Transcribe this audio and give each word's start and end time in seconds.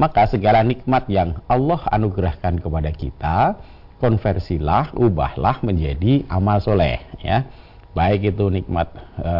maka 0.00 0.24
segala 0.24 0.64
nikmat 0.64 1.04
yang 1.12 1.44
Allah 1.44 1.84
anugerahkan 1.92 2.56
kepada 2.56 2.88
kita 2.96 3.60
konversilah, 4.00 4.96
ubahlah 4.96 5.60
menjadi 5.60 6.24
amal 6.32 6.56
soleh 6.64 7.04
ya 7.20 7.44
baik 7.92 8.32
itu 8.32 8.48
nikmat 8.48 8.88
e, 9.20 9.32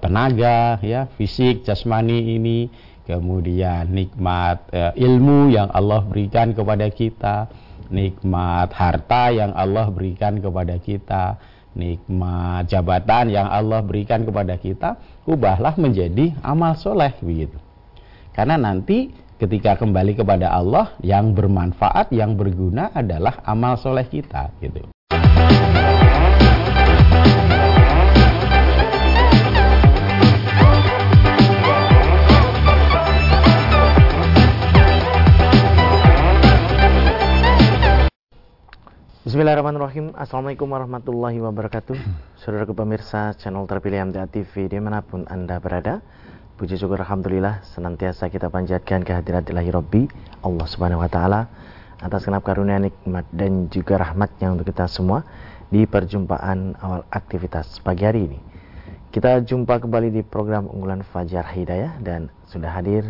tenaga 0.00 0.80
ya 0.80 1.12
fisik 1.18 1.66
jasmani 1.68 2.40
ini 2.40 2.72
kemudian 3.04 3.92
nikmat 3.92 4.64
e, 4.72 4.96
ilmu 4.96 5.52
yang 5.52 5.68
Allah 5.68 6.00
berikan 6.00 6.56
kepada 6.56 6.88
kita 6.88 7.52
nikmat 7.88 8.72
harta 8.72 9.32
yang 9.32 9.52
Allah 9.56 9.88
berikan 9.88 10.38
kepada 10.38 10.76
kita, 10.78 11.40
nikmat 11.76 12.68
jabatan 12.68 13.32
yang 13.32 13.48
Allah 13.48 13.80
berikan 13.80 14.24
kepada 14.24 14.60
kita, 14.60 15.00
ubahlah 15.24 15.74
menjadi 15.80 16.36
amal 16.44 16.76
soleh 16.76 17.12
begitu. 17.20 17.56
Karena 18.36 18.60
nanti 18.60 19.10
ketika 19.38 19.78
kembali 19.78 20.18
kepada 20.18 20.50
Allah 20.50 20.98
yang 20.98 21.30
bermanfaat, 21.30 22.10
yang 22.10 22.34
berguna 22.34 22.90
adalah 22.90 23.38
amal 23.46 23.78
soleh 23.78 24.04
kita 24.10 24.50
gitu. 24.58 24.82
Bismillahirrahmanirrahim 39.28 40.16
Assalamualaikum 40.16 40.72
warahmatullahi 40.72 41.36
wabarakatuh 41.44 42.00
Saudara 42.40 42.64
pemirsa 42.64 43.36
channel 43.36 43.68
terpilih 43.68 44.08
MTA 44.08 44.24
TV 44.24 44.72
di 44.72 44.80
mana 44.80 45.04
pun 45.04 45.28
anda 45.28 45.60
berada 45.60 46.00
Puji 46.58 46.74
syukur 46.74 46.98
Alhamdulillah 46.98 47.62
Senantiasa 47.70 48.26
kita 48.26 48.50
panjatkan 48.50 49.06
kehadirat 49.06 49.46
ilahi 49.46 49.70
Rabbi 49.70 50.02
Allah 50.42 50.66
subhanahu 50.66 50.98
wa 50.98 51.06
ta'ala 51.06 51.46
Atas 52.02 52.26
kenap 52.26 52.42
karunia 52.42 52.82
nikmat 52.82 53.30
dan 53.30 53.70
juga 53.70 53.94
rahmatnya 53.94 54.50
untuk 54.50 54.66
kita 54.66 54.90
semua 54.90 55.22
Di 55.70 55.86
perjumpaan 55.86 56.74
awal 56.82 57.06
aktivitas 57.14 57.78
pagi 57.86 58.02
hari 58.02 58.26
ini 58.26 58.38
Kita 59.14 59.38
jumpa 59.38 59.78
kembali 59.78 60.10
di 60.10 60.26
program 60.26 60.66
unggulan 60.66 61.06
Fajar 61.06 61.46
Hidayah 61.46 62.02
Dan 62.02 62.26
sudah 62.50 62.74
hadir 62.74 63.06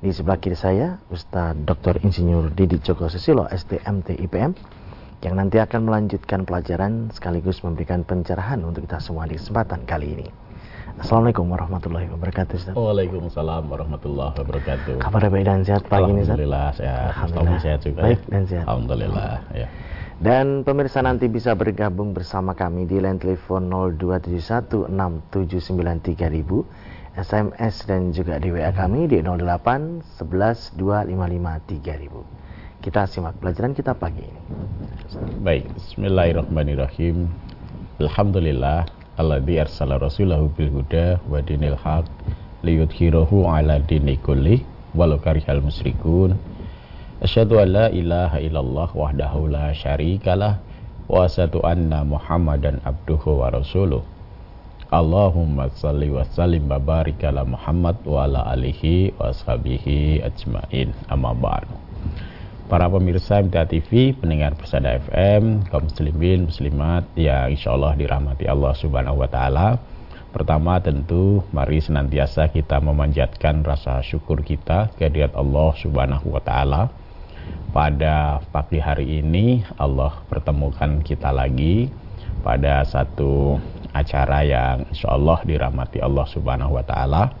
di 0.00 0.08
sebelah 0.08 0.40
kiri 0.40 0.56
saya 0.56 0.96
Ustadz 1.12 1.68
Dr. 1.68 2.00
Insinyur 2.00 2.56
Didi 2.56 2.80
Joko 2.80 3.12
Susilo 3.12 3.44
SDMT 3.52 4.16
IPM 4.16 4.56
yang 5.20 5.34
nanti 5.36 5.60
akan 5.60 5.92
melanjutkan 5.92 6.48
pelajaran 6.48 7.12
sekaligus 7.12 7.60
memberikan 7.66 8.00
pencerahan 8.06 8.64
untuk 8.64 8.86
kita 8.88 9.02
semua 9.02 9.26
di 9.26 9.34
kesempatan 9.34 9.82
kali 9.82 10.14
ini. 10.14 10.47
Assalamualaikum 10.96 11.44
warahmatullahi 11.52 12.08
wabarakatuh 12.08 12.56
Ustaz. 12.56 12.72
Waalaikumsalam 12.72 13.68
warahmatullahi 13.68 14.32
wabarakatuh. 14.40 15.04
Kabar 15.04 15.28
baik 15.28 15.44
dan 15.44 15.60
sehat 15.68 15.84
pagi 15.84 16.08
ini 16.08 16.24
Ustaz? 16.24 16.40
Alhamdulillah 16.40 16.72
sehat. 16.72 17.12
Alhamdulillah 17.12 17.60
sehat 17.60 17.84
juga. 17.84 18.08
Baik 18.08 18.24
dan 18.32 18.48
sehat. 18.48 18.64
Alhamdulillah 18.64 19.44
ya. 19.52 19.68
Dan 20.18 20.64
pemirsa 20.64 21.04
nanti 21.04 21.28
bisa 21.28 21.52
bergabung 21.52 22.16
bersama 22.16 22.56
kami 22.56 22.88
di 22.88 22.96
line 22.98 23.20
telepon 23.20 23.68
02716793000, 24.00 26.64
SMS 27.14 27.74
dan 27.84 28.08
juga 28.10 28.40
di 28.40 28.48
WA 28.48 28.72
kami 28.72 29.04
di 29.06 29.20
08 29.20 30.00
11 30.16 30.80
255 30.80 31.84
3000. 31.84 32.82
Kita 32.82 33.04
simak 33.04 33.36
pelajaran 33.38 33.76
kita 33.76 33.92
pagi 33.92 34.24
ini. 34.24 34.40
Baik, 35.44 35.68
bismillahirrahmanirrahim. 35.76 37.28
Alhamdulillah 37.98 38.86
alladzi 39.18 39.58
arsala 39.58 39.98
rasulahu 39.98 40.46
bil 40.54 40.70
huda 40.70 41.18
wa 41.26 41.42
dinil 41.42 41.74
haq 41.74 42.06
liyudhhirahu 42.62 43.50
ala 43.50 43.82
dini 43.82 44.14
kulli 44.22 44.62
walau 44.94 45.18
karihal 45.18 45.58
musyrikun. 45.58 46.38
Asyhadu 47.18 47.58
an 47.58 47.68
la 47.74 47.86
ilaha 47.90 48.38
illallah 48.38 48.88
wahdahu 48.94 49.50
la 49.50 49.74
syarikalah 49.74 50.62
wa 51.10 51.26
asyhadu 51.26 51.66
anna 51.66 52.06
Muhammadan 52.06 52.78
abduhu 52.86 53.42
wa 53.42 53.50
rasuluh. 53.50 54.06
Allahumma 54.88 55.68
salli 55.74 56.08
wa 56.08 56.22
sallim 56.22 56.70
wa 56.70 56.78
barik 56.78 57.20
ala 57.26 57.42
Muhammad 57.42 57.98
wa 58.06 58.24
ala 58.24 58.46
alihi 58.54 59.18
wa 59.18 59.34
ashabihi 59.34 60.22
ajmain. 60.22 60.94
Amma 61.10 61.34
ba'du 61.34 61.87
para 62.68 62.84
pemirsa 62.86 63.40
MTA 63.40 63.64
TV, 63.64 64.12
pendengar 64.12 64.52
Persada 64.52 65.00
FM, 65.00 65.66
kaum 65.72 65.88
muslimin, 65.88 66.46
muslimat 66.46 67.08
yang 67.16 67.48
insya 67.48 67.72
Allah 67.72 67.96
dirahmati 67.96 68.44
Allah 68.44 68.76
Subhanahu 68.76 69.24
wa 69.24 69.28
Ta'ala. 69.28 69.80
Pertama 70.28 70.76
tentu 70.84 71.40
mari 71.56 71.80
senantiasa 71.80 72.52
kita 72.52 72.84
memanjatkan 72.84 73.64
rasa 73.64 74.04
syukur 74.04 74.44
kita 74.44 74.92
kehadirat 75.00 75.32
Allah 75.32 75.72
Subhanahu 75.80 76.36
wa 76.36 76.42
taala. 76.44 76.92
Pada 77.72 78.44
pagi 78.52 78.76
hari 78.76 79.24
ini 79.24 79.64
Allah 79.80 80.20
pertemukan 80.28 81.00
kita 81.00 81.32
lagi 81.32 81.88
pada 82.44 82.84
satu 82.84 83.56
acara 83.96 84.44
yang 84.44 84.76
insya 84.92 85.16
Allah 85.16 85.40
dirahmati 85.48 86.04
Allah 86.04 86.28
Subhanahu 86.28 86.76
wa 86.76 86.84
taala 86.84 87.32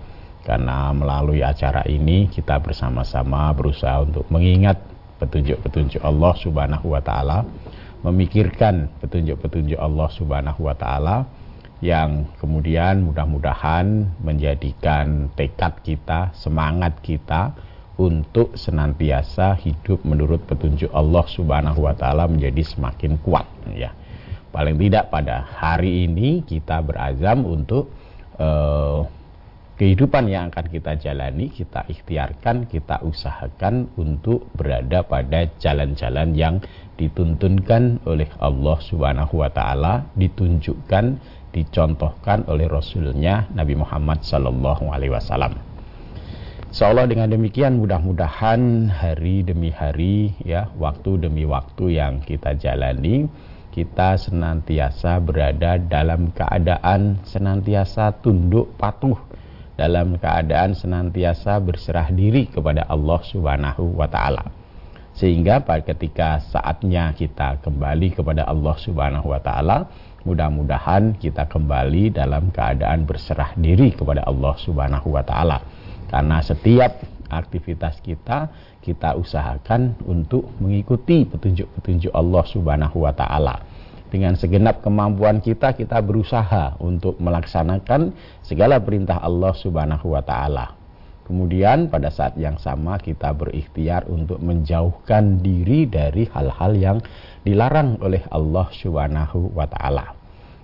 karena 0.48 0.88
melalui 0.96 1.44
acara 1.44 1.84
ini 1.84 2.32
kita 2.32 2.56
bersama-sama 2.56 3.52
berusaha 3.52 4.00
untuk 4.00 4.24
mengingat 4.32 4.80
petunjuk-petunjuk 5.18 6.02
Allah 6.02 6.32
Subhanahu 6.38 6.94
wa 6.94 7.02
taala, 7.02 7.44
memikirkan 8.06 8.88
petunjuk-petunjuk 9.02 9.78
Allah 9.78 10.08
Subhanahu 10.14 10.64
wa 10.64 10.74
taala 10.78 11.26
yang 11.78 12.26
kemudian 12.42 13.06
mudah-mudahan 13.06 14.18
menjadikan 14.18 15.30
tekad 15.38 15.78
kita, 15.86 16.34
semangat 16.34 16.98
kita 17.02 17.54
untuk 17.98 18.54
senantiasa 18.54 19.58
hidup 19.58 20.06
menurut 20.06 20.46
petunjuk 20.46 20.90
Allah 20.94 21.26
Subhanahu 21.26 21.86
wa 21.86 21.94
taala 21.94 22.30
menjadi 22.30 22.62
semakin 22.62 23.18
kuat 23.22 23.46
ya. 23.74 23.90
Paling 24.48 24.80
tidak 24.80 25.12
pada 25.12 25.44
hari 25.44 26.08
ini 26.08 26.42
kita 26.46 26.80
berazam 26.80 27.44
untuk 27.44 27.90
uh, 28.40 29.04
kehidupan 29.78 30.26
yang 30.26 30.50
akan 30.50 30.66
kita 30.66 30.98
jalani, 30.98 31.54
kita 31.54 31.86
ikhtiarkan, 31.86 32.66
kita 32.66 32.98
usahakan 33.06 33.94
untuk 33.94 34.50
berada 34.58 35.06
pada 35.06 35.46
jalan-jalan 35.62 36.34
yang 36.34 36.58
dituntunkan 36.98 38.02
oleh 38.02 38.26
Allah 38.42 38.78
Subhanahu 38.82 39.38
wa 39.38 39.50
taala, 39.54 40.10
ditunjukkan, 40.18 41.22
dicontohkan 41.54 42.50
oleh 42.50 42.66
Rasulnya 42.66 43.46
Nabi 43.54 43.78
Muhammad 43.78 44.26
sallallahu 44.26 44.90
alaihi 44.90 45.14
wasallam. 45.14 45.54
Seolah 46.74 47.08
dengan 47.08 47.30
demikian 47.30 47.78
mudah-mudahan 47.78 48.92
hari 48.92 49.46
demi 49.46 49.70
hari 49.70 50.36
ya, 50.42 50.68
waktu 50.74 51.22
demi 51.22 51.46
waktu 51.46 51.96
yang 51.96 52.20
kita 52.20 52.58
jalani 52.58 53.30
kita 53.68 54.18
senantiasa 54.18 55.22
berada 55.22 55.78
dalam 55.78 56.34
keadaan 56.34 57.22
senantiasa 57.22 58.10
tunduk 58.18 58.74
patuh 58.74 59.14
dalam 59.78 60.18
keadaan 60.18 60.74
senantiasa 60.74 61.62
berserah 61.62 62.10
diri 62.10 62.50
kepada 62.50 62.82
Allah 62.90 63.22
Subhanahu 63.22 63.94
wa 63.94 64.10
taala. 64.10 64.50
Sehingga 65.14 65.62
pada 65.62 65.86
ketika 65.86 66.42
saatnya 66.50 67.14
kita 67.14 67.62
kembali 67.62 68.18
kepada 68.18 68.42
Allah 68.42 68.74
Subhanahu 68.74 69.30
wa 69.30 69.38
taala, 69.38 69.86
mudah-mudahan 70.26 71.14
kita 71.22 71.46
kembali 71.46 72.10
dalam 72.10 72.50
keadaan 72.50 73.06
berserah 73.06 73.54
diri 73.54 73.94
kepada 73.94 74.26
Allah 74.26 74.58
Subhanahu 74.58 75.14
wa 75.14 75.22
taala. 75.22 75.62
Karena 76.10 76.42
setiap 76.42 76.98
aktivitas 77.30 78.02
kita 78.02 78.50
kita 78.82 79.14
usahakan 79.14 79.94
untuk 80.10 80.48
mengikuti 80.58 81.22
petunjuk-petunjuk 81.22 82.10
Allah 82.10 82.44
Subhanahu 82.50 83.06
wa 83.06 83.14
taala 83.14 83.67
dengan 84.08 84.34
segenap 84.34 84.80
kemampuan 84.80 85.40
kita 85.44 85.76
kita 85.76 86.00
berusaha 86.00 86.76
untuk 86.80 87.20
melaksanakan 87.20 88.12
segala 88.42 88.80
perintah 88.80 89.20
Allah 89.20 89.52
Subhanahu 89.54 90.16
wa 90.16 90.22
taala. 90.24 90.78
Kemudian 91.28 91.92
pada 91.92 92.08
saat 92.08 92.40
yang 92.40 92.56
sama 92.56 92.96
kita 92.96 93.36
berikhtiar 93.36 94.08
untuk 94.08 94.40
menjauhkan 94.40 95.44
diri 95.44 95.84
dari 95.84 96.24
hal-hal 96.24 96.72
yang 96.72 96.98
dilarang 97.44 98.00
oleh 98.00 98.24
Allah 98.32 98.72
Subhanahu 98.72 99.52
wa 99.52 99.68
taala. 99.68 100.16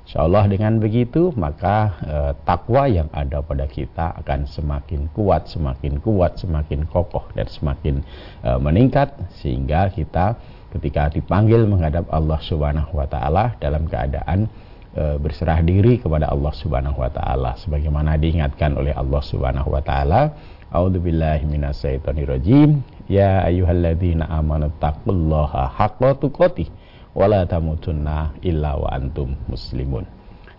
Insyaallah 0.05 0.45
dengan 0.53 0.81
begitu 0.85 1.33
maka 1.33 1.97
e, 2.05 2.17
takwa 2.45 2.85
yang 2.85 3.09
ada 3.09 3.41
pada 3.41 3.65
kita 3.65 4.13
akan 4.21 4.45
semakin 4.45 5.09
kuat, 5.17 5.49
semakin 5.49 5.97
kuat, 6.01 6.37
semakin 6.37 6.85
kokoh 6.89 7.25
dan 7.33 7.49
semakin 7.49 8.05
e, 8.45 8.51
meningkat 8.61 9.17
sehingga 9.41 9.89
kita 9.89 10.37
ketika 10.75 11.09
dipanggil 11.09 11.65
menghadap 11.71 12.11
Allah 12.11 12.39
Subhanahu 12.43 12.99
wa 12.99 13.07
taala 13.07 13.55
dalam 13.63 13.87
keadaan 13.87 14.51
e, 14.91 15.17
berserah 15.23 15.63
diri 15.63 16.03
kepada 16.03 16.29
Allah 16.29 16.51
Subhanahu 16.51 16.99
wa 16.99 17.11
taala. 17.11 17.55
Sebagaimana 17.63 18.19
diingatkan 18.19 18.75
oleh 18.75 18.91
Allah 18.91 19.23
Subhanahu 19.23 19.71
wa 19.71 19.83
taala 19.83 20.35
A'udzubillahi 20.75 21.47
minasyaitonirrajim 21.47 22.83
ya 23.07 23.47
ayyuhalladzina 23.47 24.27
amanu 24.27 24.75
taqullaha 24.83 25.71
haqqa 25.71 26.19
tuqatih 26.19 26.67
wa 27.15 27.31
la 27.31 27.47
tamutunna 27.47 28.35
illa 28.43 28.75
wa 28.75 28.91
antum 28.91 29.39
muslimun. 29.47 30.03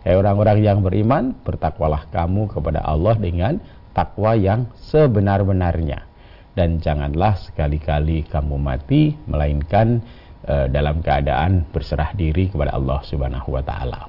Hai 0.08 0.16
orang-orang 0.16 0.64
yang 0.64 0.80
beriman 0.80 1.36
bertakwalah 1.44 2.08
kamu 2.16 2.48
kepada 2.48 2.80
Allah 2.80 3.20
dengan 3.20 3.60
takwa 3.92 4.40
yang 4.40 4.72
sebenar-benarnya 4.88 6.15
dan 6.56 6.80
janganlah 6.80 7.36
sekali-kali 7.36 8.24
kamu 8.32 8.56
mati 8.56 9.14
melainkan 9.28 10.00
uh, 10.48 10.72
dalam 10.72 11.04
keadaan 11.04 11.68
berserah 11.70 12.16
diri 12.16 12.48
kepada 12.48 12.74
Allah 12.74 13.04
Subhanahu 13.04 13.60
wa 13.60 13.62
taala. 13.62 14.08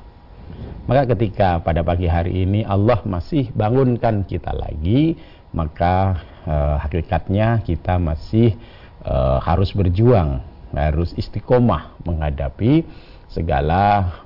Maka 0.86 1.10
ketika 1.18 1.58
pada 1.58 1.82
pagi 1.82 2.06
hari 2.06 2.46
ini 2.46 2.62
Allah 2.62 3.02
masih 3.02 3.50
bangunkan 3.50 4.22
kita 4.22 4.54
lagi, 4.54 5.18
maka 5.50 6.22
uh, 6.46 6.78
hakikatnya 6.78 7.66
kita 7.66 7.98
masih 7.98 8.54
uh, 9.02 9.42
harus 9.42 9.74
berjuang, 9.74 10.38
harus 10.70 11.18
istiqomah 11.18 11.98
menghadapi 12.06 12.86
segala 13.26 14.22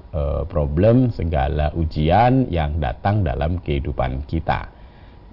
problem, 0.51 1.15
segala 1.15 1.71
ujian 1.79 2.51
yang 2.51 2.83
datang 2.83 3.23
dalam 3.23 3.63
kehidupan 3.63 4.27
kita. 4.27 4.67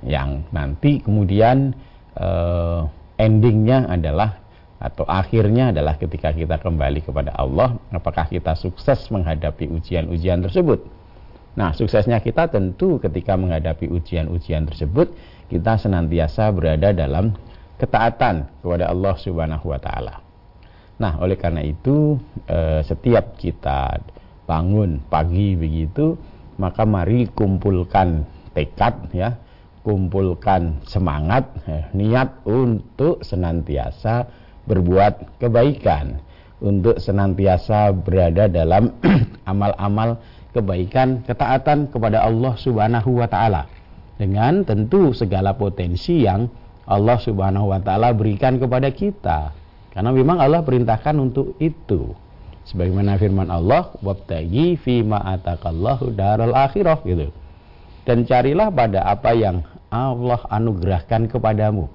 Yang 0.06 0.45
nanti 0.54 1.01
kemudian 1.01 1.74
uh, 2.18 2.90
endingnya 3.18 3.86
adalah 3.88 4.44
atau 4.78 5.10
akhirnya 5.10 5.74
adalah 5.74 5.98
ketika 5.98 6.30
kita 6.30 6.62
kembali 6.62 7.02
kepada 7.02 7.34
Allah, 7.34 7.81
apakah 7.90 8.30
kita 8.30 8.54
sukses 8.54 9.10
menghadapi 9.10 9.66
ujian-ujian 9.74 10.46
tersebut? 10.46 10.86
Nah, 11.58 11.74
suksesnya 11.74 12.22
kita 12.22 12.46
tentu 12.54 13.02
ketika 13.02 13.34
menghadapi 13.34 13.90
ujian-ujian 13.90 14.69
tersebut, 14.69 15.10
kita 15.50 15.81
senantiasa 15.81 16.54
berada 16.54 16.94
dalam 16.94 17.34
ketaatan 17.81 18.46
kepada 18.62 18.94
Allah 18.94 19.16
Subhanahu 19.18 19.74
wa 19.74 19.81
taala. 19.81 20.22
Nah, 21.02 21.18
oleh 21.18 21.34
karena 21.34 21.66
itu, 21.66 22.22
eh, 22.46 22.86
setiap 22.86 23.34
kita 23.42 23.98
bangun 24.46 25.02
pagi 25.10 25.58
begitu, 25.58 26.13
maka 26.62 26.86
mari 26.86 27.25
kumpulkan 27.34 28.25
tekad 28.54 29.10
ya, 29.13 29.34
kumpulkan 29.88 30.84
semangat, 30.84 31.48
eh, 31.63 31.88
niat 31.95 32.44
untuk 32.44 33.24
senantiasa 33.24 34.28
berbuat 34.68 35.39
kebaikan, 35.39 36.19
untuk 36.60 37.00
senantiasa 37.00 37.95
berada 37.95 38.51
dalam 38.51 38.92
amal-amal 39.48 40.19
kebaikan, 40.51 41.24
ketaatan 41.24 41.88
kepada 41.88 42.19
Allah 42.19 42.60
Subhanahu 42.60 43.24
wa 43.24 43.31
taala. 43.31 43.72
Dengan 44.19 44.68
tentu 44.68 45.16
segala 45.16 45.56
potensi 45.56 46.28
yang 46.28 46.51
Allah 46.84 47.16
Subhanahu 47.24 47.72
wa 47.72 47.80
taala 47.80 48.12
berikan 48.12 48.60
kepada 48.60 48.92
kita. 48.92 49.56
Karena 49.95 50.12
memang 50.12 50.44
Allah 50.44 50.68
perintahkan 50.68 51.16
untuk 51.16 51.56
itu. 51.63 52.12
Sebagaimana 52.68 53.16
firman 53.16 53.48
Allah, 53.48 53.95
"Wabtaghi 54.04 54.75
fi 54.75 55.00
ma 55.00 55.24
atakallahu 55.24 56.12
daral 56.12 56.51
akhirah" 56.51 57.00
gitu. 57.07 57.31
Dan 58.04 58.28
carilah 58.28 58.68
pada 58.72 59.07
apa 59.07 59.31
yang 59.31 59.63
Allah 59.94 60.42
anugerahkan 60.51 61.31
kepadamu. 61.31 61.88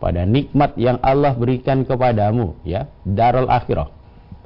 Pada 0.00 0.24
nikmat 0.24 0.80
yang 0.80 0.96
Allah 1.04 1.36
berikan 1.36 1.84
kepadamu 1.84 2.56
ya 2.64 2.88
darul 3.04 3.50
akhirah. 3.52 3.92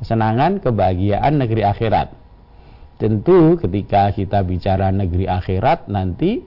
Kesenangan 0.02 0.58
kebahagiaan 0.58 1.38
negeri 1.38 1.62
akhirat. 1.62 2.10
Tentu 2.98 3.54
ketika 3.62 4.10
kita 4.10 4.42
bicara 4.42 4.90
negeri 4.90 5.30
akhirat 5.30 5.86
nanti 5.86 6.42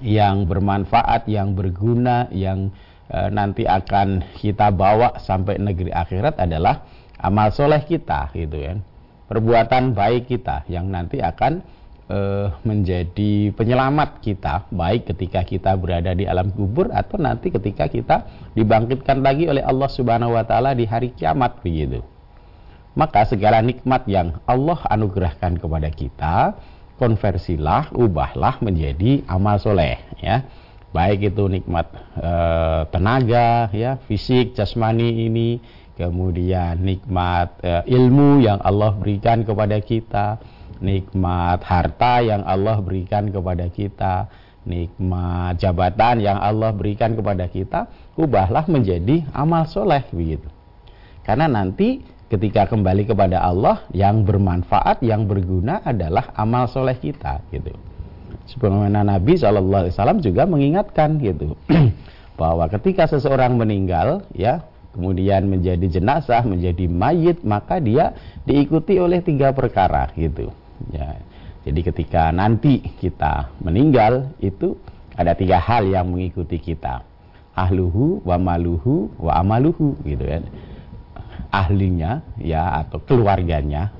yang 0.00 0.46
bermanfaat 0.46 1.26
yang 1.26 1.52
berguna 1.58 2.30
yang 2.32 2.70
e, 3.10 3.18
nanti 3.28 3.68
akan 3.68 4.24
kita 4.38 4.72
bawa 4.72 5.20
sampai 5.20 5.60
negeri 5.60 5.92
akhirat 5.92 6.40
adalah 6.40 6.86
amal 7.20 7.52
soleh 7.52 7.84
kita 7.84 8.32
gitu 8.32 8.56
ya 8.56 8.74
perbuatan 9.32 9.96
baik 9.96 10.28
kita 10.28 10.64
yang 10.68 10.88
nanti 10.92 11.20
akan 11.20 11.64
uh, 12.12 12.52
menjadi 12.62 13.56
penyelamat 13.56 14.20
kita 14.20 14.68
baik 14.68 15.08
ketika 15.08 15.40
kita 15.48 15.72
berada 15.80 16.12
di 16.12 16.28
alam 16.28 16.52
kubur 16.52 16.92
atau 16.92 17.16
nanti 17.16 17.48
ketika 17.48 17.88
kita 17.88 18.16
dibangkitkan 18.52 19.24
lagi 19.24 19.48
oleh 19.48 19.64
Allah 19.64 19.88
Subhanahu 19.88 20.36
wa 20.36 20.44
taala 20.44 20.76
di 20.76 20.84
hari 20.84 21.16
kiamat 21.16 21.64
begitu. 21.64 22.04
Maka 22.92 23.24
segala 23.24 23.64
nikmat 23.64 24.04
yang 24.04 24.44
Allah 24.44 24.84
anugerahkan 24.84 25.56
kepada 25.56 25.88
kita 25.88 26.60
konversilah, 27.00 27.90
ubahlah 27.96 28.60
menjadi 28.60 29.26
amal 29.26 29.56
soleh 29.58 29.96
ya. 30.20 30.46
Baik 30.92 31.32
itu 31.32 31.48
nikmat 31.48 31.88
e, 32.20 32.32
tenaga 32.92 33.72
ya, 33.72 33.96
fisik, 34.04 34.52
jasmani 34.52 35.24
ini, 35.24 35.56
kemudian 35.96 36.76
nikmat 36.84 37.56
e, 37.64 37.96
ilmu 37.96 38.44
yang 38.44 38.60
Allah 38.60 38.92
berikan 38.92 39.40
kepada 39.40 39.80
kita, 39.80 40.36
nikmat 40.82 41.62
harta 41.62 42.20
yang 42.20 42.42
Allah 42.42 42.82
berikan 42.82 43.30
kepada 43.30 43.70
kita, 43.70 44.26
nikmat 44.66 45.56
jabatan 45.56 46.18
yang 46.18 46.38
Allah 46.42 46.74
berikan 46.74 47.14
kepada 47.14 47.46
kita, 47.46 47.86
ubahlah 48.18 48.66
menjadi 48.66 49.22
amal 49.30 49.64
soleh 49.70 50.02
begitu. 50.10 50.50
Karena 51.22 51.46
nanti 51.46 52.02
ketika 52.26 52.66
kembali 52.66 53.06
kepada 53.06 53.38
Allah 53.38 53.86
yang 53.94 54.26
bermanfaat, 54.26 55.06
yang 55.06 55.30
berguna 55.30 55.80
adalah 55.86 56.34
amal 56.34 56.66
soleh 56.66 56.98
kita 56.98 57.38
gitu. 57.54 57.70
Sebagaimana 58.50 59.06
Nabi 59.06 59.38
SAW 59.38 60.18
juga 60.18 60.42
mengingatkan 60.50 61.14
gitu 61.22 61.54
bahwa 62.40 62.66
ketika 62.66 63.06
seseorang 63.06 63.54
meninggal 63.54 64.26
ya 64.34 64.66
kemudian 64.92 65.48
menjadi 65.48 65.88
jenazah, 65.88 66.44
menjadi 66.44 66.84
mayit, 66.84 67.40
maka 67.42 67.80
dia 67.80 68.12
diikuti 68.44 69.00
oleh 69.00 69.24
tiga 69.24 69.50
perkara 69.56 70.12
gitu. 70.12 70.52
Ya. 70.90 71.20
Jadi 71.62 71.80
ketika 71.86 72.34
nanti 72.34 72.82
kita 72.98 73.54
meninggal 73.62 74.34
itu 74.42 74.74
ada 75.14 75.36
tiga 75.38 75.62
hal 75.62 75.86
yang 75.86 76.10
mengikuti 76.10 76.58
kita. 76.58 77.06
Ahluhu, 77.52 78.24
wa 78.24 78.40
maluhu, 78.40 79.12
wa 79.20 79.38
amaluhu 79.38 79.94
gitu 80.02 80.24
kan. 80.26 80.42
Ahlinya 81.52 82.24
ya 82.40 82.80
atau 82.82 82.96
keluarganya 83.04 83.92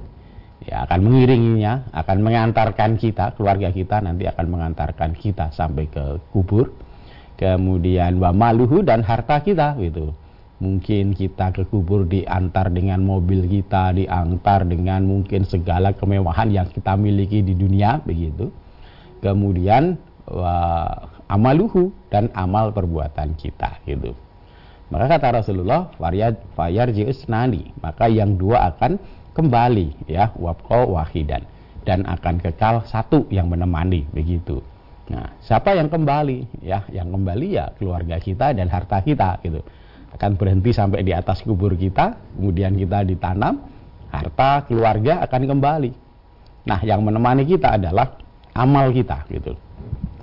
ya 0.65 0.89
akan 0.89 1.01
mengiringinya, 1.05 1.93
akan 1.93 2.19
mengantarkan 2.25 2.97
kita, 2.97 3.37
keluarga 3.37 3.69
kita 3.69 4.01
nanti 4.01 4.25
akan 4.25 4.47
mengantarkan 4.49 5.13
kita 5.15 5.53
sampai 5.53 5.87
ke 5.87 6.19
kubur. 6.33 6.73
Kemudian 7.37 8.17
wa 8.23 8.33
maluhu 8.33 8.81
dan 8.81 9.05
harta 9.05 9.43
kita 9.45 9.77
gitu 9.79 10.17
mungkin 10.63 11.11
kita 11.19 11.51
ke 11.51 11.67
kubur 11.67 12.07
diantar 12.07 12.71
dengan 12.71 13.03
mobil 13.03 13.51
kita, 13.51 13.91
diantar 13.99 14.63
dengan 14.63 15.03
mungkin 15.03 15.43
segala 15.43 15.91
kemewahan 15.91 16.55
yang 16.55 16.71
kita 16.71 16.95
miliki 16.95 17.43
di 17.43 17.59
dunia 17.59 17.99
begitu. 18.07 18.47
Kemudian 19.19 19.99
wa, 20.31 20.87
amaluhu 21.27 21.91
dan 22.15 22.31
amal 22.39 22.71
perbuatan 22.71 23.35
kita 23.35 23.83
gitu. 23.91 24.15
Maka 24.95 25.19
kata 25.19 25.43
Rasulullah, 25.43 25.91
fayar 26.55 26.95
nani, 27.27 27.75
maka 27.83 28.07
yang 28.07 28.39
dua 28.39 28.71
akan 28.71 29.03
kembali 29.35 30.07
ya, 30.07 30.31
wabqa 30.39 30.87
wahidan 30.87 31.43
dan 31.83 32.07
akan 32.07 32.39
kekal 32.39 32.87
satu 32.87 33.27
yang 33.35 33.51
menemani 33.51 34.07
begitu. 34.15 34.63
Nah, 35.11 35.35
siapa 35.43 35.75
yang 35.75 35.91
kembali? 35.91 36.63
Ya, 36.63 36.87
yang 36.95 37.11
kembali 37.11 37.49
ya 37.51 37.75
keluarga 37.75 38.23
kita 38.23 38.55
dan 38.55 38.71
harta 38.71 39.03
kita 39.03 39.43
gitu 39.43 39.65
akan 40.13 40.31
berhenti 40.37 40.71
sampai 40.77 41.01
di 41.05 41.13
atas 41.17 41.41
kubur 41.41 41.73
kita, 41.77 42.17
kemudian 42.37 42.77
kita 42.77 43.05
ditanam, 43.05 43.65
harta 44.13 44.69
keluarga 44.69 45.25
akan 45.25 45.43
kembali. 45.49 45.91
Nah, 46.69 46.81
yang 46.85 47.03
menemani 47.03 47.49
kita 47.49 47.81
adalah 47.81 48.21
amal 48.55 48.93
kita 48.93 49.25
gitu. 49.33 49.57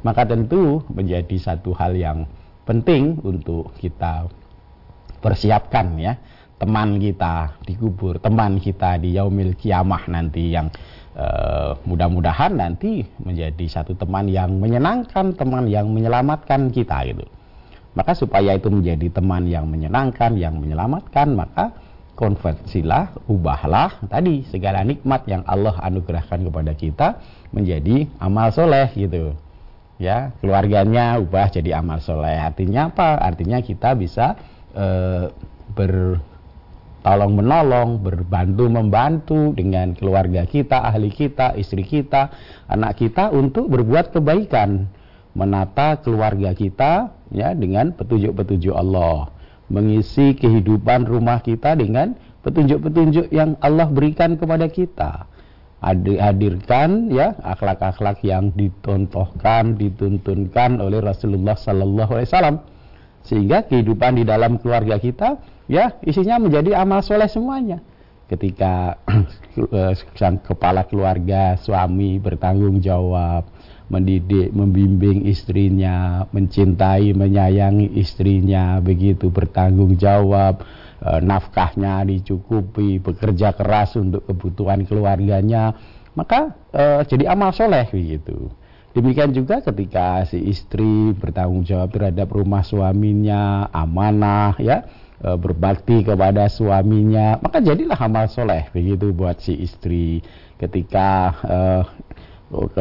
Maka 0.06 0.24
tentu 0.24 0.80
menjadi 0.94 1.36
satu 1.36 1.76
hal 1.76 1.98
yang 1.98 2.24
penting 2.64 3.20
untuk 3.26 3.74
kita 3.82 4.30
persiapkan 5.20 6.00
ya 6.00 6.16
teman 6.60 7.00
kita 7.00 7.56
di 7.64 7.74
kubur, 7.80 8.20
teman 8.20 8.60
kita 8.60 9.00
di 9.00 9.16
yaumil 9.16 9.56
kiamah 9.56 10.12
nanti 10.12 10.52
yang 10.52 10.68
uh, 11.16 11.72
mudah-mudahan 11.88 12.52
nanti 12.60 13.08
menjadi 13.24 13.80
satu 13.80 13.96
teman 13.96 14.28
yang 14.28 14.60
menyenangkan, 14.60 15.40
teman 15.40 15.72
yang 15.72 15.88
menyelamatkan 15.88 16.68
kita 16.68 17.08
gitu. 17.08 17.24
Maka 18.00 18.16
supaya 18.16 18.56
itu 18.56 18.72
menjadi 18.72 19.12
teman 19.12 19.44
yang 19.52 19.68
menyenangkan, 19.68 20.40
yang 20.40 20.56
menyelamatkan, 20.56 21.36
maka 21.36 21.76
konversilah, 22.16 23.12
ubahlah 23.28 24.08
tadi 24.08 24.48
segala 24.48 24.88
nikmat 24.88 25.28
yang 25.28 25.44
Allah 25.44 25.76
anugerahkan 25.84 26.48
kepada 26.48 26.72
kita 26.80 27.20
menjadi 27.52 28.08
amal 28.24 28.56
soleh 28.56 28.88
gitu. 28.96 29.36
Ya, 30.00 30.32
keluarganya 30.40 31.20
ubah 31.20 31.52
jadi 31.52 31.76
amal 31.76 32.00
soleh. 32.00 32.40
Artinya 32.40 32.88
apa? 32.88 33.20
Artinya 33.20 33.60
kita 33.60 34.00
bisa 34.00 34.40
e, 34.72 34.88
bertolong 35.76 37.36
menolong, 37.36 38.00
berbantu 38.00 38.72
membantu 38.72 39.52
dengan 39.52 39.92
keluarga 39.92 40.48
kita, 40.48 40.88
ahli 40.88 41.12
kita, 41.12 41.60
istri 41.60 41.84
kita, 41.84 42.32
anak 42.72 42.96
kita 42.96 43.28
untuk 43.36 43.68
berbuat 43.68 44.16
kebaikan 44.16 44.88
menata 45.40 46.04
keluarga 46.04 46.52
kita 46.52 47.16
ya 47.32 47.56
dengan 47.56 47.96
petunjuk-petunjuk 47.96 48.76
Allah, 48.76 49.32
mengisi 49.72 50.36
kehidupan 50.36 51.08
rumah 51.08 51.40
kita 51.40 51.80
dengan 51.80 52.20
petunjuk-petunjuk 52.44 53.32
yang 53.32 53.56
Allah 53.64 53.88
berikan 53.88 54.36
kepada 54.36 54.68
kita. 54.68 55.32
Hadirkan 55.80 57.08
ya 57.08 57.40
akhlak-akhlak 57.40 58.20
yang 58.28 58.52
ditontohkan, 58.52 59.80
dituntunkan 59.80 60.84
oleh 60.84 61.00
Rasulullah 61.00 61.56
Sallallahu 61.56 62.20
Alaihi 62.20 62.28
Wasallam. 62.28 62.58
Sehingga 63.24 63.64
kehidupan 63.64 64.20
di 64.20 64.28
dalam 64.28 64.60
keluarga 64.60 65.00
kita 65.00 65.40
ya 65.72 65.96
isinya 66.04 66.36
menjadi 66.36 66.84
amal 66.84 67.00
soleh 67.00 67.32
semuanya. 67.32 67.80
Ketika 68.28 69.00
sang 70.20 70.44
kepala 70.44 70.84
keluarga, 70.84 71.56
suami 71.56 72.20
bertanggung 72.20 72.84
jawab, 72.84 73.48
mendidik, 73.90 74.54
membimbing 74.54 75.26
istrinya, 75.26 76.30
mencintai, 76.30 77.12
menyayangi 77.18 77.98
istrinya, 77.98 78.78
begitu 78.80 79.34
bertanggung 79.34 79.98
jawab, 79.98 80.62
e, 81.02 81.10
nafkahnya 81.20 82.06
dicukupi, 82.06 83.02
bekerja 83.02 83.58
keras 83.58 83.98
untuk 83.98 84.30
kebutuhan 84.30 84.86
keluarganya, 84.86 85.74
maka 86.14 86.54
e, 86.70 87.04
jadi 87.10 87.34
amal 87.34 87.50
soleh 87.50 87.90
begitu. 87.90 88.54
Demikian 88.94 89.34
juga 89.34 89.62
ketika 89.62 90.26
si 90.26 90.42
istri 90.50 91.14
bertanggung 91.18 91.66
jawab 91.66 91.94
terhadap 91.94 92.30
rumah 92.30 92.62
suaminya, 92.62 93.74
amanah, 93.74 94.54
ya, 94.62 94.86
e, 95.18 95.34
berbakti 95.34 96.06
kepada 96.06 96.46
suaminya, 96.46 97.42
maka 97.42 97.58
jadilah 97.58 97.98
amal 97.98 98.30
soleh 98.30 98.70
begitu 98.70 99.10
buat 99.18 99.42
si 99.42 99.58
istri. 99.58 100.22
Ketika 100.60 101.40
ke 101.40 101.60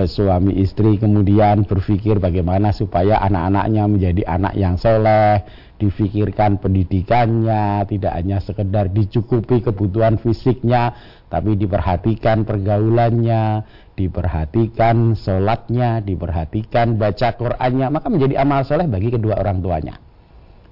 suami 0.09 0.65
istri 0.65 0.97
kemudian 0.97 1.69
berpikir 1.69 2.17
bagaimana 2.17 2.73
supaya 2.73 3.21
anak-anaknya 3.21 3.85
menjadi 3.85 4.23
anak 4.25 4.57
yang 4.57 4.81
soleh 4.81 5.45
difikirkan 5.77 6.57
pendidikannya 6.57 7.85
tidak 7.85 8.13
hanya 8.17 8.41
sekedar 8.41 8.89
dicukupi 8.89 9.61
kebutuhan 9.61 10.17
fisiknya 10.17 10.97
tapi 11.29 11.55
diperhatikan 11.61 12.49
pergaulannya 12.49 13.69
diperhatikan 13.93 15.13
sholatnya 15.13 16.01
diperhatikan 16.01 16.97
baca 16.97 17.37
Qurannya 17.37 17.93
maka 17.93 18.09
menjadi 18.09 18.41
amal 18.41 18.65
soleh 18.65 18.89
bagi 18.89 19.13
kedua 19.13 19.37
orang 19.37 19.61
tuanya 19.61 20.08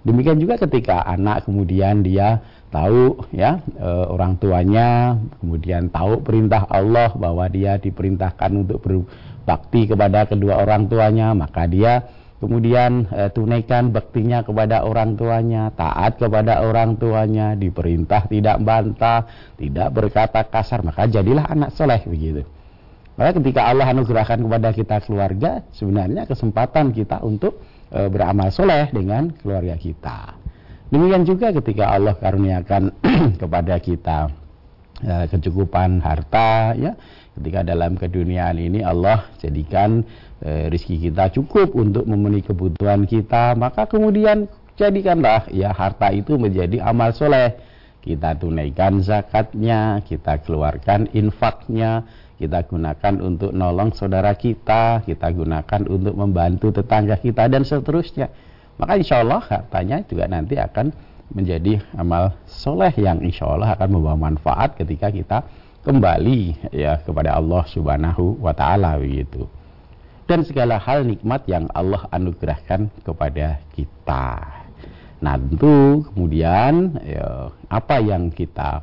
demikian 0.07 0.39
juga 0.39 0.55
ketika 0.63 1.03
anak 1.03 1.51
kemudian 1.51 2.07
dia 2.07 2.39
tahu 2.71 3.27
ya 3.35 3.59
e, 3.75 3.89
orang 4.07 4.39
tuanya 4.39 5.19
kemudian 5.43 5.91
tahu 5.91 6.23
perintah 6.23 6.63
Allah 6.71 7.11
bahwa 7.19 7.51
dia 7.51 7.75
diperintahkan 7.83 8.51
untuk 8.55 8.79
berbakti 8.87 9.91
kepada 9.91 10.31
kedua 10.31 10.63
orang 10.63 10.87
tuanya 10.87 11.35
maka 11.35 11.67
dia 11.67 12.07
kemudian 12.39 13.11
e, 13.11 13.35
tunaikan 13.35 13.91
baktinya 13.91 14.47
kepada 14.47 14.87
orang 14.87 15.19
tuanya 15.19 15.75
taat 15.75 16.23
kepada 16.23 16.63
orang 16.63 16.95
tuanya 16.95 17.59
diperintah 17.59 18.31
tidak 18.31 18.63
bantah 18.63 19.27
tidak 19.59 19.91
berkata 19.91 20.47
kasar 20.47 20.87
maka 20.87 21.11
jadilah 21.11 21.51
anak 21.51 21.75
soleh 21.75 21.99
begitu. 22.07 22.47
Maka 23.17 23.41
ketika 23.41 23.65
Allah 23.65 23.89
anugerahkan 23.89 24.45
kepada 24.45 24.69
kita 24.77 24.97
keluarga 25.09 25.65
sebenarnya 25.73 26.29
kesempatan 26.29 26.93
kita 26.93 27.25
untuk 27.25 27.65
e, 27.91 28.01
beramal 28.11 28.51
soleh 28.51 28.91
dengan 28.91 29.31
keluarga 29.43 29.75
kita. 29.79 30.35
Demikian 30.87 31.27
juga 31.27 31.51
ketika 31.51 31.91
Allah 31.91 32.15
karuniakan 32.15 32.95
kepada 33.43 33.75
kita 33.83 34.31
ya, 35.03 35.27
kecukupan 35.27 35.99
harta 35.99 36.79
ya. 36.79 36.95
Ketika 37.37 37.61
dalam 37.61 38.01
keduniaan 38.01 38.57
ini 38.57 38.81
Allah 38.81 39.29
jadikan 39.43 40.01
e, 40.41 40.73
rizki 40.73 40.97
kita 40.97 41.29
cukup 41.35 41.75
untuk 41.77 42.09
memenuhi 42.09 42.47
kebutuhan 42.47 43.05
kita 43.05 43.53
maka 43.59 43.85
kemudian 43.85 44.49
jadikanlah 44.79 45.45
ya 45.53 45.75
harta 45.75 46.13
itu 46.15 46.39
menjadi 46.41 46.81
amal 46.87 47.13
soleh. 47.13 47.57
Kita 48.07 48.39
tunaikan 48.39 49.03
zakatnya 49.03 49.99
kita 50.07 50.39
keluarkan 50.47 51.11
infaknya 51.11 52.07
kita 52.37 52.69
gunakan 52.69 53.15
untuk 53.25 53.51
nolong 53.53 53.97
saudara 53.97 54.37
kita 54.37 55.05
kita 55.05 55.29
gunakan 55.33 55.81
untuk 55.89 56.15
membantu 56.15 56.73
tetangga 56.73 57.17
kita 57.17 57.49
dan 57.49 57.65
seterusnya 57.65 58.29
maka 58.77 59.01
insya 59.01 59.25
Allah 59.25 59.41
hartanya 59.41 60.05
juga 60.05 60.29
nanti 60.29 60.61
akan 60.61 60.93
menjadi 61.33 61.83
amal 61.97 62.37
soleh 62.47 62.93
yang 63.01 63.25
insya 63.25 63.49
Allah 63.49 63.75
akan 63.75 63.89
membawa 63.99 64.31
manfaat 64.31 64.77
ketika 64.79 65.11
kita 65.11 65.43
kembali 65.83 66.71
ya 66.75 67.01
kepada 67.03 67.35
Allah 67.35 67.65
Subhanahu 67.71 68.43
wa 68.43 68.53
taala 68.53 69.01
begitu. 69.01 69.49
Dan 70.27 70.43
segala 70.43 70.83
hal 70.83 71.07
nikmat 71.07 71.47
yang 71.47 71.71
Allah 71.71 72.11
anugerahkan 72.11 72.91
kepada 73.07 73.63
kita. 73.79 74.43
Nah, 75.23 75.39
tentu 75.39 76.03
kemudian 76.11 76.99
ya, 77.07 77.55
apa 77.71 78.03
yang 78.03 78.35
kita 78.35 78.83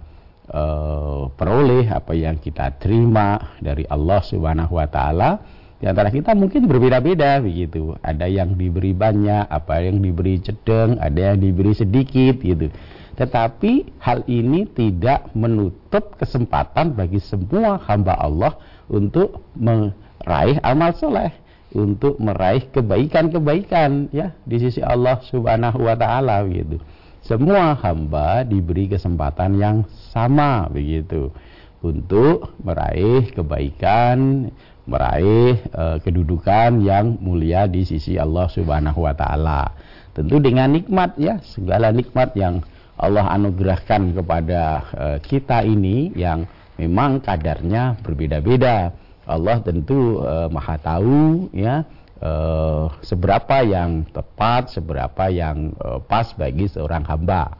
uh, 0.53 1.27
peroleh, 1.33 1.89
apa 1.89 2.13
yang 2.13 2.37
kita 2.37 2.77
terima 2.77 3.57
dari 3.59 3.83
Allah 3.89 4.21
Subhanahu 4.21 4.77
wa 4.77 4.87
taala 4.87 5.41
di 5.83 5.91
antara 5.91 6.07
kita 6.07 6.31
mungkin 6.31 6.63
berbeda-beda 6.63 7.43
begitu. 7.43 7.99
Ada 7.99 8.31
yang 8.31 8.55
diberi 8.55 8.95
banyak, 8.95 9.51
apa 9.51 9.83
yang 9.83 9.99
diberi 9.99 10.39
cedeng, 10.39 10.95
ada 10.95 11.35
yang 11.35 11.43
diberi 11.43 11.75
sedikit 11.75 12.39
gitu. 12.39 12.71
Tetapi 13.19 13.99
hal 13.99 14.23
ini 14.31 14.63
tidak 14.71 15.27
menutup 15.35 16.15
kesempatan 16.15 16.95
bagi 16.95 17.19
semua 17.19 17.83
hamba 17.83 18.15
Allah 18.15 18.55
untuk 18.87 19.43
meraih 19.59 20.57
amal 20.63 20.95
soleh, 20.95 21.35
untuk 21.75 22.15
meraih 22.15 22.63
kebaikan-kebaikan 22.71 24.07
ya 24.15 24.31
di 24.47 24.63
sisi 24.63 24.79
Allah 24.79 25.19
Subhanahu 25.19 25.83
wa 25.83 25.99
taala 25.99 26.47
begitu. 26.47 26.79
Semua 27.23 27.71
hamba 27.79 28.43
diberi 28.43 28.91
kesempatan 28.91 29.55
yang 29.55 29.87
sama 30.11 30.67
begitu 30.67 31.31
untuk 31.79 32.51
meraih 32.59 33.31
kebaikan, 33.31 34.51
meraih 34.83 35.55
uh, 35.71 36.03
kedudukan 36.03 36.83
yang 36.83 37.15
mulia 37.23 37.63
di 37.71 37.87
sisi 37.87 38.19
Allah 38.19 38.51
Subhanahu 38.51 39.07
wa 39.07 39.15
taala. 39.15 39.71
Tentu 40.11 40.43
dengan 40.43 40.67
nikmat 40.75 41.15
ya, 41.15 41.39
segala 41.47 41.95
nikmat 41.95 42.35
yang 42.35 42.59
Allah 42.99 43.31
anugerahkan 43.31 44.19
kepada 44.19 44.61
uh, 44.91 45.17
kita 45.23 45.63
ini 45.63 46.11
yang 46.19 46.43
memang 46.75 47.23
kadarnya 47.23 48.03
berbeda-beda. 48.03 48.91
Allah 49.23 49.63
tentu 49.63 50.19
uh, 50.19 50.51
Maha 50.51 50.75
tahu 50.75 51.47
ya 51.55 51.87
uh, 52.23 52.87
seberapa 53.03 53.61
yang 53.67 54.07
tepat, 54.09 54.71
seberapa 54.71 55.27
yang 55.27 55.75
uh, 55.83 55.99
pas 55.99 56.31
bagi 56.39 56.71
seorang 56.71 57.03
hamba. 57.03 57.51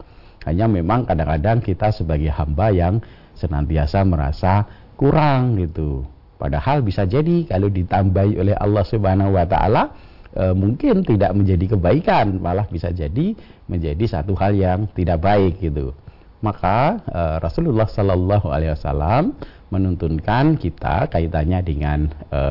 Hanya 0.48 0.72
memang 0.72 1.04
kadang-kadang 1.04 1.60
kita 1.60 1.92
sebagai 1.92 2.32
hamba 2.32 2.72
yang 2.72 3.04
senantiasa 3.36 4.04
merasa 4.08 4.68
kurang 4.96 5.56
gitu 5.60 6.04
Padahal 6.44 6.84
bisa 6.84 7.08
jadi 7.08 7.48
kalau 7.48 7.72
ditambahi 7.72 8.36
oleh 8.36 8.52
Allah 8.60 8.84
Subhanahu 8.84 9.32
wa 9.32 9.48
taala 9.48 9.96
e, 10.36 10.52
mungkin 10.52 11.00
tidak 11.08 11.32
menjadi 11.32 11.72
kebaikan, 11.72 12.36
malah 12.44 12.68
bisa 12.68 12.92
jadi 12.92 13.32
menjadi 13.72 14.04
satu 14.20 14.36
hal 14.36 14.52
yang 14.52 14.92
tidak 14.92 15.24
baik 15.24 15.64
gitu. 15.64 15.96
Maka 16.44 17.00
e, 17.08 17.22
Rasulullah 17.40 17.88
Sallallahu 17.88 18.52
alaihi 18.52 18.76
wasallam 18.76 19.40
menuntunkan 19.74 20.62
kita 20.62 21.10
kaitannya 21.10 21.60
dengan 21.66 22.00
e, 22.30 22.42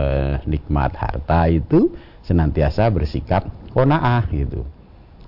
nikmat 0.51 0.99
harta 0.99 1.47
itu 1.47 1.95
senantiasa 2.27 2.91
bersikap 2.91 3.47
konaah 3.71 4.27
gitu. 4.35 4.67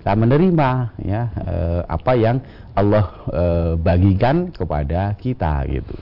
Kita 0.03 0.19
menerima 0.19 0.71
ya 1.07 1.23
e, 1.39 1.57
apa 1.87 2.13
yang 2.19 2.43
Allah 2.75 3.07
e, 3.31 3.45
bagikan 3.79 4.51
kepada 4.51 5.15
kita 5.15 5.63
gitu 5.71 5.95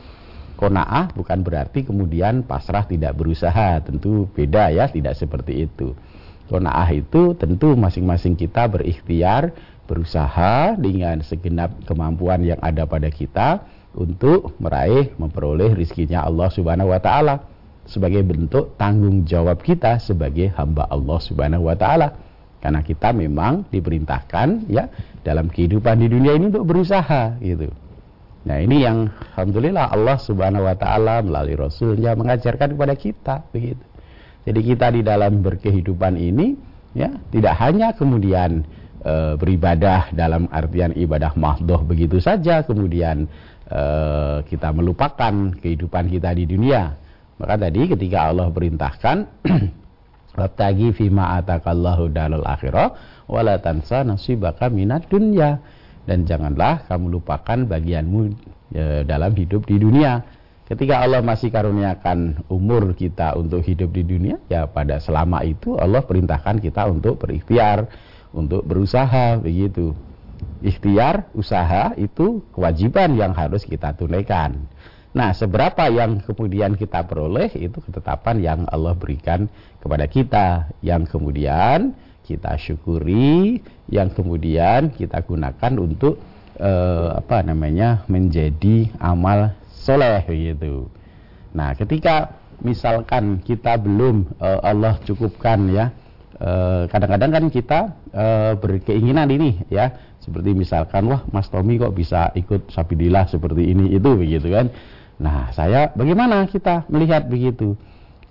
kona'ah 0.62 1.10
bukan 1.18 1.42
berarti 1.42 1.82
kemudian 1.82 2.46
pasrah 2.46 2.86
tidak 2.86 3.18
berusaha 3.18 3.82
tentu 3.82 4.30
beda 4.30 4.70
ya 4.70 4.86
tidak 4.86 5.18
seperti 5.18 5.66
itu 5.66 5.90
kona'ah 6.46 6.86
itu 6.94 7.34
tentu 7.34 7.74
masing-masing 7.74 8.38
kita 8.38 8.70
berikhtiar 8.70 9.50
berusaha 9.90 10.78
dengan 10.78 11.18
segenap 11.26 11.74
kemampuan 11.82 12.46
yang 12.46 12.62
ada 12.62 12.86
pada 12.86 13.10
kita 13.10 13.66
untuk 13.92 14.56
meraih 14.62 15.12
memperoleh 15.20 15.76
rizkinya 15.76 16.24
Allah 16.24 16.48
subhanahu 16.48 16.92
wa 16.92 17.00
ta'ala 17.00 17.34
sebagai 17.84 18.22
bentuk 18.24 18.78
tanggung 18.78 19.26
jawab 19.26 19.60
kita 19.60 19.98
sebagai 19.98 20.54
hamba 20.56 20.88
Allah 20.88 21.18
subhanahu 21.18 21.68
wa 21.68 21.76
ta'ala 21.76 22.08
karena 22.62 22.80
kita 22.80 23.10
memang 23.10 23.66
diperintahkan 23.68 24.70
ya 24.70 24.86
dalam 25.26 25.50
kehidupan 25.50 25.98
di 25.98 26.06
dunia 26.06 26.38
ini 26.38 26.48
untuk 26.48 26.64
berusaha 26.64 27.36
gitu 27.42 27.68
Nah 28.42 28.58
ini 28.58 28.82
yang 28.82 29.06
Alhamdulillah 29.34 29.94
Allah 29.94 30.18
subhanahu 30.18 30.66
wa 30.66 30.74
ta'ala 30.74 31.22
melalui 31.22 31.54
Rasulnya 31.54 32.18
mengajarkan 32.18 32.74
kepada 32.74 32.94
kita 32.98 33.34
begitu. 33.54 33.84
Jadi 34.42 34.60
kita 34.66 34.90
di 34.90 35.06
dalam 35.06 35.38
berkehidupan 35.46 36.18
ini 36.18 36.58
ya 36.98 37.14
tidak 37.30 37.54
hanya 37.62 37.94
kemudian 37.94 38.66
e, 38.98 39.38
beribadah 39.38 40.10
dalam 40.10 40.50
artian 40.50 40.90
ibadah 40.98 41.38
mahdoh 41.38 41.78
begitu 41.86 42.18
saja 42.18 42.66
kemudian 42.66 43.30
e, 43.72 43.84
kita 44.44 44.68
melupakan 44.76 45.56
kehidupan 45.56 46.12
kita 46.12 46.36
di 46.36 46.44
dunia. 46.44 46.92
Maka 47.40 47.56
tadi 47.56 47.88
ketika 47.88 48.28
Allah 48.28 48.52
perintahkan 48.52 49.16
Wabtagi 50.32 50.96
fima 50.96 51.36
atakallahu 51.36 52.08
dalal 52.08 52.40
akhirah 52.48 52.96
wala 53.28 53.60
tansa 53.60 54.00
nasibaka 54.00 54.72
minat 54.72 55.04
dunya 55.12 55.60
dan 56.08 56.24
janganlah 56.24 56.88
kamu 56.88 57.20
lupakan 57.20 57.68
bagianmu 57.68 58.32
e, 58.72 59.04
dalam 59.04 59.32
hidup 59.36 59.68
di 59.68 59.76
dunia. 59.76 60.24
Ketika 60.66 61.04
Allah 61.04 61.20
masih 61.20 61.52
karuniakan 61.52 62.48
umur 62.48 62.96
kita 62.96 63.36
untuk 63.36 63.60
hidup 63.60 63.92
di 63.92 64.08
dunia, 64.08 64.40
ya 64.48 64.64
pada 64.64 64.96
selama 65.04 65.44
itu 65.44 65.76
Allah 65.76 66.00
perintahkan 66.00 66.64
kita 66.64 66.88
untuk 66.88 67.20
berikhtiar, 67.20 67.92
untuk 68.32 68.64
berusaha 68.64 69.36
begitu. 69.36 69.92
Ikhtiar 70.62 71.26
usaha 71.34 71.90
itu 71.98 72.46
kewajiban 72.54 73.18
yang 73.18 73.34
harus 73.34 73.66
kita 73.66 73.98
tunaikan. 73.98 74.70
Nah, 75.12 75.36
seberapa 75.36 75.92
yang 75.92 76.24
kemudian 76.24 76.72
kita 76.78 77.04
peroleh 77.04 77.52
itu 77.58 77.84
ketetapan 77.84 78.40
yang 78.40 78.60
Allah 78.70 78.96
berikan 78.96 79.50
kepada 79.82 80.08
kita, 80.08 80.72
yang 80.80 81.04
kemudian 81.04 81.92
kita 82.24 82.56
syukuri, 82.56 83.60
yang 83.92 84.08
kemudian 84.08 84.88
kita 84.94 85.20
gunakan 85.20 85.72
untuk 85.76 86.16
eh, 86.56 87.08
apa 87.12 87.44
namanya 87.44 88.08
menjadi 88.08 88.88
amal 88.96 89.52
soleh 89.68 90.24
gitu. 90.30 90.88
Nah, 91.52 91.76
ketika 91.76 92.40
misalkan 92.64 93.42
kita 93.44 93.76
belum 93.76 94.38
eh, 94.40 94.60
Allah 94.64 94.96
cukupkan 95.04 95.68
ya, 95.68 95.92
eh, 96.40 96.88
kadang-kadang 96.88 97.30
kan 97.36 97.44
kita 97.52 97.80
eh, 98.16 98.52
berkeinginan 98.56 99.28
ini 99.28 99.66
ya, 99.68 99.92
seperti 100.22 100.54
misalkan 100.54 101.10
wah 101.10 101.26
Mas 101.34 101.50
Tommy 101.50 101.82
kok 101.82 101.92
bisa 101.92 102.30
ikut 102.38 102.70
sabidillah 102.70 103.26
seperti 103.26 103.74
ini 103.74 103.90
itu 103.92 104.10
begitu 104.14 104.48
kan 104.54 104.70
Nah, 105.22 105.54
saya 105.54 105.94
bagaimana 105.94 106.50
kita 106.50 106.82
melihat 106.90 107.30
begitu? 107.30 107.78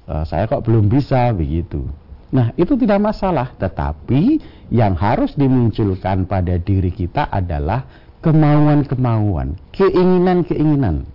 Uh, 0.03 0.27
saya 0.27 0.43
kok 0.49 0.67
belum 0.67 0.91
bisa 0.91 1.31
begitu. 1.31 1.87
Nah, 2.35 2.51
itu 2.59 2.75
tidak 2.75 2.99
masalah, 2.99 3.55
tetapi 3.55 4.39
yang 4.71 4.95
harus 4.95 5.35
dimunculkan 5.35 6.27
pada 6.27 6.59
diri 6.59 6.91
kita 6.91 7.27
adalah 7.31 7.87
kemauan-kemauan, 8.19 9.55
keinginan-keinginan. 9.71 11.07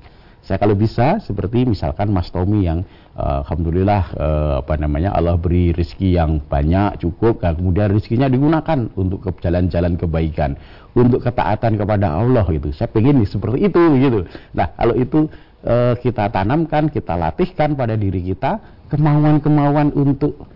Saya 0.46 0.62
kalau 0.62 0.78
bisa 0.78 1.18
seperti 1.18 1.66
misalkan 1.66 2.14
Mas 2.14 2.30
Tommy 2.30 2.70
yang 2.70 2.86
uh, 3.18 3.42
alhamdulillah 3.42 4.02
uh, 4.14 4.54
apa 4.62 4.78
namanya 4.78 5.10
Allah 5.10 5.34
beri 5.34 5.74
rezeki 5.74 6.14
yang 6.14 6.38
banyak 6.38 7.02
cukup 7.02 7.42
dan 7.42 7.58
kemudian 7.58 7.90
rezekinya 7.90 8.30
digunakan 8.30 8.86
untuk 8.94 9.26
ke 9.26 9.34
jalan-jalan 9.42 9.98
kebaikan, 9.98 10.54
untuk 10.94 11.26
ketaatan 11.26 11.74
kepada 11.74 12.22
Allah 12.22 12.46
gitu. 12.46 12.70
Saya 12.70 12.86
pengen 12.94 13.26
seperti 13.26 13.66
itu 13.66 13.82
gitu. 13.98 14.18
Nah, 14.54 14.70
kalau 14.78 14.94
itu 14.94 15.26
uh, 15.66 15.98
kita 15.98 16.30
tanamkan, 16.30 16.94
kita 16.94 17.18
latihkan 17.18 17.74
pada 17.74 17.98
diri 17.98 18.22
kita 18.22 18.62
kemauan-kemauan 18.86 19.90
untuk 19.98 20.46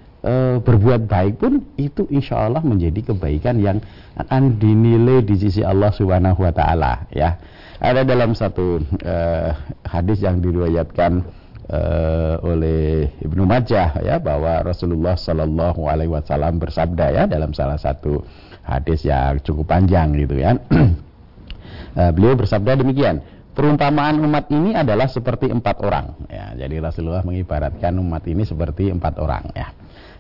berbuat 0.60 1.08
baik 1.08 1.40
pun 1.40 1.64
itu 1.80 2.04
insya 2.12 2.44
Allah 2.44 2.60
menjadi 2.60 3.08
kebaikan 3.08 3.56
yang 3.56 3.80
akan 4.20 4.60
dinilai 4.60 5.24
di 5.24 5.32
sisi 5.32 5.64
Allah 5.64 5.88
Subhanahu 5.96 6.44
Wa 6.44 6.52
Taala 6.52 7.08
ya. 7.08 7.40
Ada 7.80 8.04
dalam 8.04 8.36
satu 8.36 8.76
uh, 9.08 9.50
hadis 9.88 10.20
yang 10.20 10.44
diriwayatkan 10.44 11.24
uh, 11.72 12.36
oleh 12.44 13.08
Ibnu 13.24 13.48
Majah 13.48 14.04
ya 14.04 14.20
bahwa 14.20 14.60
Rasulullah 14.60 15.16
Shallallahu 15.16 15.88
Alaihi 15.88 16.12
Wasallam 16.12 16.60
bersabda 16.60 17.06
ya 17.08 17.22
dalam 17.24 17.56
salah 17.56 17.80
satu 17.80 18.20
hadis 18.68 19.08
yang 19.08 19.40
cukup 19.40 19.72
panjang 19.72 20.12
gitu 20.12 20.36
ya. 20.36 20.60
uh, 20.60 22.12
beliau 22.14 22.36
bersabda 22.36 22.76
demikian 22.84 23.24
perumpamaan 23.56 24.20
umat 24.28 24.52
ini 24.52 24.76
adalah 24.76 25.08
seperti 25.08 25.48
empat 25.48 25.80
orang. 25.80 26.28
Ya 26.28 26.52
jadi 26.52 26.84
Rasulullah 26.84 27.24
mengibaratkan 27.24 27.96
umat 27.96 28.28
ini 28.28 28.44
seperti 28.44 28.92
empat 28.92 29.16
orang 29.16 29.56
ya. 29.56 29.72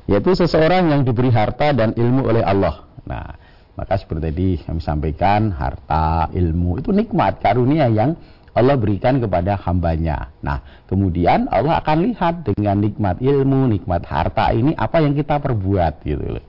Yaitu 0.08 0.32
seseorang 0.32 0.90
yang 0.90 1.04
diberi 1.04 1.28
harta 1.28 1.76
dan 1.76 1.92
ilmu 1.92 2.24
oleh 2.24 2.40
Allah. 2.40 2.88
Nah 3.04 3.49
maka 3.80 3.96
seperti 3.96 4.22
tadi 4.28 4.48
kami 4.60 4.84
sampaikan 4.84 5.56
harta 5.56 6.28
ilmu 6.36 6.84
itu 6.84 6.92
nikmat 6.92 7.40
karunia 7.40 7.88
yang 7.88 8.12
Allah 8.52 8.76
berikan 8.76 9.16
kepada 9.24 9.56
hambanya. 9.56 10.28
Nah, 10.44 10.60
kemudian 10.84 11.48
Allah 11.48 11.80
akan 11.80 12.12
lihat 12.12 12.44
dengan 12.44 12.76
nikmat 12.84 13.24
ilmu, 13.24 13.72
nikmat 13.72 14.04
harta 14.04 14.52
ini 14.52 14.76
apa 14.76 15.00
yang 15.00 15.16
kita 15.16 15.40
perbuat 15.40 16.04
gitu 16.04 16.36
loh. 16.36 16.44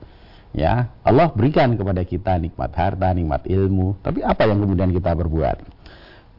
Ya, 0.52 0.92
Allah 1.00 1.32
berikan 1.32 1.72
kepada 1.80 2.04
kita 2.04 2.36
nikmat 2.36 2.76
harta, 2.76 3.16
nikmat 3.16 3.48
ilmu, 3.48 3.96
tapi 4.04 4.20
apa 4.20 4.44
yang 4.44 4.60
kemudian 4.60 4.92
kita 4.92 5.16
perbuat? 5.16 5.82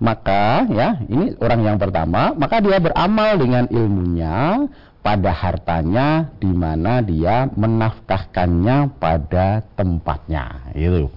maka 0.03 0.67
ya 0.67 0.99
ini 1.07 1.31
orang 1.39 1.63
yang 1.63 1.77
pertama 1.79 2.35
maka 2.35 2.59
dia 2.59 2.75
beramal 2.81 3.39
dengan 3.39 3.71
ilmunya 3.71 4.67
pada 5.03 5.35
hartanya 5.35 6.31
di 6.39 6.49
mana 6.49 7.03
dia 7.03 7.51
menafkahkannya 7.51 8.97
pada 8.97 9.61
tempatnya. 9.75 10.71
Itu 10.71 11.11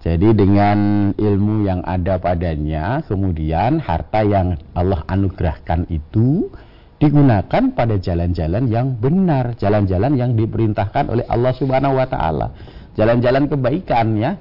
jadi 0.00 0.32
dengan 0.32 1.12
ilmu 1.12 1.68
yang 1.68 1.84
ada 1.84 2.16
padanya 2.16 3.04
kemudian 3.04 3.84
harta 3.84 4.24
yang 4.24 4.56
Allah 4.72 5.04
anugerahkan 5.04 5.92
itu 5.92 6.48
digunakan 6.96 7.76
pada 7.76 8.00
jalan-jalan 8.00 8.64
yang 8.72 8.96
benar 8.96 9.52
jalan-jalan 9.60 10.16
yang 10.16 10.32
diperintahkan 10.32 11.12
oleh 11.12 11.24
Allah 11.28 11.52
Subhanahu 11.52 12.00
wa 12.00 12.08
taala. 12.08 12.56
Jalan-jalan 12.96 13.44
kebaikan 13.52 14.16
ya. 14.16 14.32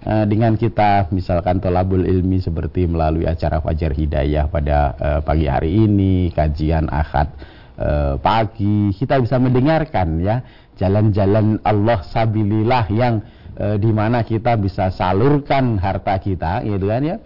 Eh, 0.00 0.24
dengan 0.24 0.56
kita 0.56 1.12
misalkan 1.12 1.60
tolabul 1.60 2.06
ilmi 2.06 2.40
seperti 2.40 2.88
melalui 2.88 3.28
acara 3.28 3.60
Fajar 3.60 3.92
Hidayah 3.92 4.48
pada 4.48 4.96
uh, 4.96 5.20
pagi 5.20 5.44
hari 5.44 5.76
ini, 5.76 6.32
kajian 6.32 6.88
akad 6.88 7.28
uh, 7.80 8.14
pagi, 8.20 8.92
kita 8.94 9.18
bisa 9.18 9.40
mendengarkan 9.40 10.20
ya 10.20 10.44
jalan-jalan 10.76 11.60
Allah 11.64 12.00
sabilillah 12.04 12.88
yang 12.92 13.24
uh, 13.56 13.76
di 13.80 13.90
mana 13.92 14.24
kita 14.24 14.56
bisa 14.60 14.92
salurkan 14.92 15.80
harta 15.80 16.20
kita 16.20 16.64
gitu 16.64 16.86
kan 16.88 17.02
ya. 17.04 17.18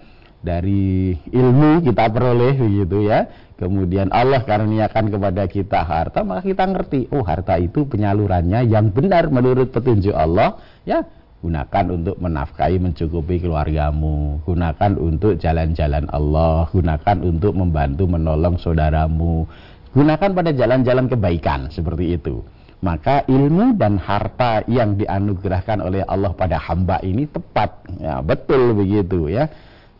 Dari 0.45 1.17
ilmu 1.33 1.81
kita 1.81 2.12
peroleh 2.12 2.55
begitu 2.57 3.09
ya. 3.09 3.27
Kemudian 3.55 4.11
Allah 4.11 4.43
karuniakan 4.43 5.14
kepada 5.14 5.47
kita 5.47 5.81
harta 5.87 6.21
maka 6.27 6.43
kita 6.43 6.67
ngerti 6.69 7.07
oh 7.14 7.23
harta 7.23 7.55
itu 7.57 7.87
penyalurannya 7.87 8.67
yang 8.67 8.90
benar 8.90 9.31
menurut 9.31 9.71
petunjuk 9.71 10.12
Allah 10.12 10.59
ya. 10.85 11.07
Gunakan 11.45 11.85
untuk 11.93 12.17
menafkahi 12.25 12.81
mencukupi 12.81 13.45
keluargamu. 13.45 14.40
Gunakan 14.49 14.97
untuk 14.97 15.37
jalan-jalan 15.37 16.09
Allah. 16.09 16.64
Gunakan 16.73 17.21
untuk 17.21 17.53
membantu 17.53 18.09
menolong 18.09 18.57
saudaramu 18.57 19.45
gunakan 19.94 20.30
pada 20.35 20.50
jalan-jalan 20.50 21.07
kebaikan 21.07 21.70
seperti 21.70 22.18
itu. 22.18 22.42
Maka 22.85 23.24
ilmu 23.24 23.80
dan 23.80 23.96
harta 23.96 24.61
yang 24.68 25.00
dianugerahkan 25.00 25.80
oleh 25.80 26.04
Allah 26.04 26.37
pada 26.37 26.61
hamba 26.61 27.00
ini 27.00 27.24
tepat. 27.24 27.80
Ya 27.96 28.20
betul 28.20 28.76
begitu 28.76 29.33
ya. 29.33 29.48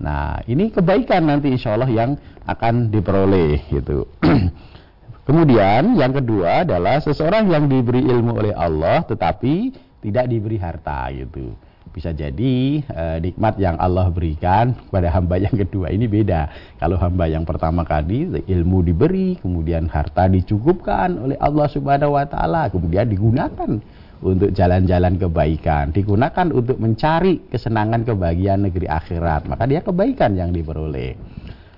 Nah 0.05 0.45
ini 0.45 0.69
kebaikan 0.69 1.25
nanti 1.25 1.49
insya 1.49 1.79
Allah 1.79 1.89
yang 1.89 2.21
akan 2.45 2.93
diperoleh 2.93 3.73
gitu. 3.73 4.05
Kemudian 5.27 5.97
yang 5.97 6.13
kedua 6.13 6.69
adalah 6.69 7.01
seseorang 7.01 7.49
yang 7.49 7.65
diberi 7.65 8.05
ilmu 8.05 8.37
oleh 8.37 8.53
Allah 8.53 9.01
tetapi 9.09 9.73
tidak 10.05 10.29
diberi 10.29 10.61
harta 10.61 11.09
gitu. 11.17 11.57
Bisa 11.95 12.11
jadi 12.11 12.83
eh, 12.83 13.19
nikmat 13.23 13.55
yang 13.63 13.79
Allah 13.79 14.11
berikan 14.11 14.75
kepada 14.75 15.15
hamba 15.15 15.39
yang 15.39 15.55
kedua 15.55 15.95
ini 15.95 16.11
beda. 16.11 16.51
Kalau 16.83 16.99
hamba 16.99 17.31
yang 17.31 17.47
pertama 17.47 17.87
kali 17.87 18.43
ilmu 18.51 18.83
diberi, 18.83 19.39
kemudian 19.39 19.87
harta 19.87 20.27
dicukupkan 20.27 21.15
oleh 21.23 21.39
Allah 21.39 21.71
Subhanahu 21.71 22.19
wa 22.19 22.27
taala, 22.27 22.67
kemudian 22.67 23.07
digunakan 23.07 23.79
untuk 24.27 24.51
jalan-jalan 24.51 25.23
kebaikan, 25.23 25.95
digunakan 25.95 26.51
untuk 26.51 26.83
mencari 26.83 27.47
kesenangan 27.47 28.03
kebahagiaan 28.03 28.67
negeri 28.67 28.91
akhirat, 28.91 29.47
maka 29.47 29.63
dia 29.71 29.79
kebaikan 29.79 30.35
yang 30.35 30.51
diperoleh. 30.51 31.15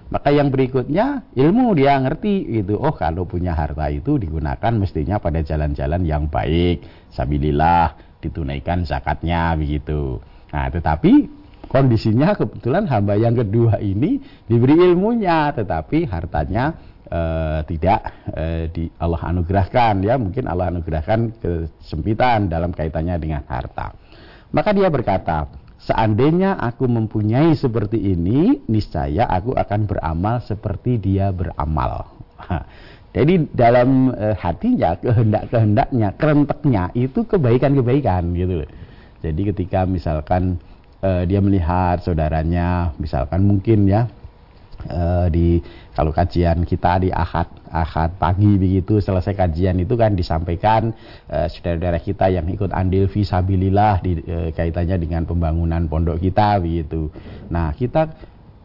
Maka 0.06 0.30
yang 0.30 0.54
berikutnya 0.54 1.26
ilmu 1.34 1.74
dia 1.74 1.98
ngerti 1.98 2.62
itu. 2.62 2.78
Oh 2.78 2.94
kalau 2.94 3.26
punya 3.26 3.58
harta 3.58 3.90
itu 3.90 4.22
digunakan 4.22 4.70
mestinya 4.78 5.18
pada 5.18 5.42
jalan-jalan 5.42 6.06
yang 6.06 6.30
baik. 6.30 6.86
Sabilillah 7.10 8.05
ditunaikan 8.20 8.88
zakatnya 8.88 9.54
begitu. 9.54 10.20
Nah, 10.50 10.70
tetapi 10.72 11.28
kondisinya 11.66 12.32
kebetulan 12.38 12.86
hamba 12.88 13.18
yang 13.18 13.34
kedua 13.36 13.82
ini 13.82 14.22
diberi 14.46 14.78
ilmunya, 14.78 15.52
tetapi 15.52 16.06
hartanya 16.08 16.72
e, 17.04 17.20
tidak 17.68 18.00
e, 18.32 18.44
di 18.72 18.84
Allah 18.96 19.20
anugerahkan 19.34 20.00
ya, 20.06 20.16
mungkin 20.16 20.46
Allah 20.48 20.72
anugerahkan 20.72 21.36
kesempitan 21.42 22.48
dalam 22.48 22.72
kaitannya 22.72 23.20
dengan 23.20 23.42
harta. 23.44 23.92
Maka 24.54 24.72
dia 24.72 24.88
berkata, 24.88 25.50
seandainya 25.82 26.56
aku 26.56 26.88
mempunyai 26.88 27.52
seperti 27.52 27.98
ini, 28.14 28.64
niscaya 28.70 29.26
aku 29.28 29.52
akan 29.52 29.80
beramal 29.84 30.40
seperti 30.40 30.96
dia 30.96 31.34
beramal. 31.34 32.15
Jadi 33.16 33.48
dalam 33.56 34.12
e, 34.12 34.36
hatinya, 34.36 34.92
kehendak-kehendaknya, 35.00 36.08
kerenteknya 36.20 36.84
itu 36.92 37.24
kebaikan-kebaikan 37.24 38.36
gitu 38.36 38.60
loh. 38.60 38.70
Jadi 39.24 39.40
ketika 39.56 39.88
misalkan 39.88 40.60
e, 41.00 41.24
dia 41.24 41.40
melihat 41.40 42.04
saudaranya, 42.04 42.92
misalkan 43.00 43.48
mungkin 43.48 43.88
ya 43.88 44.04
e, 44.84 45.32
di 45.32 45.48
kalau 45.96 46.12
kajian 46.12 46.68
kita 46.68 47.00
di 47.00 47.08
ahad 47.08 47.48
ahad 47.72 48.20
pagi 48.20 48.60
begitu 48.60 49.00
selesai 49.00 49.32
kajian 49.32 49.80
itu 49.80 49.96
kan 49.96 50.12
disampaikan 50.12 50.92
e, 51.24 51.48
saudara-saudara 51.48 52.04
kita 52.04 52.28
yang 52.28 52.44
ikut 52.52 52.68
andil 52.68 53.08
visabilillah 53.08 54.04
di 54.04 54.20
kaitannya 54.52 55.00
dengan 55.00 55.24
pembangunan 55.24 55.88
pondok 55.88 56.20
kita 56.20 56.60
begitu. 56.60 57.08
Nah 57.48 57.72
kita 57.72 58.12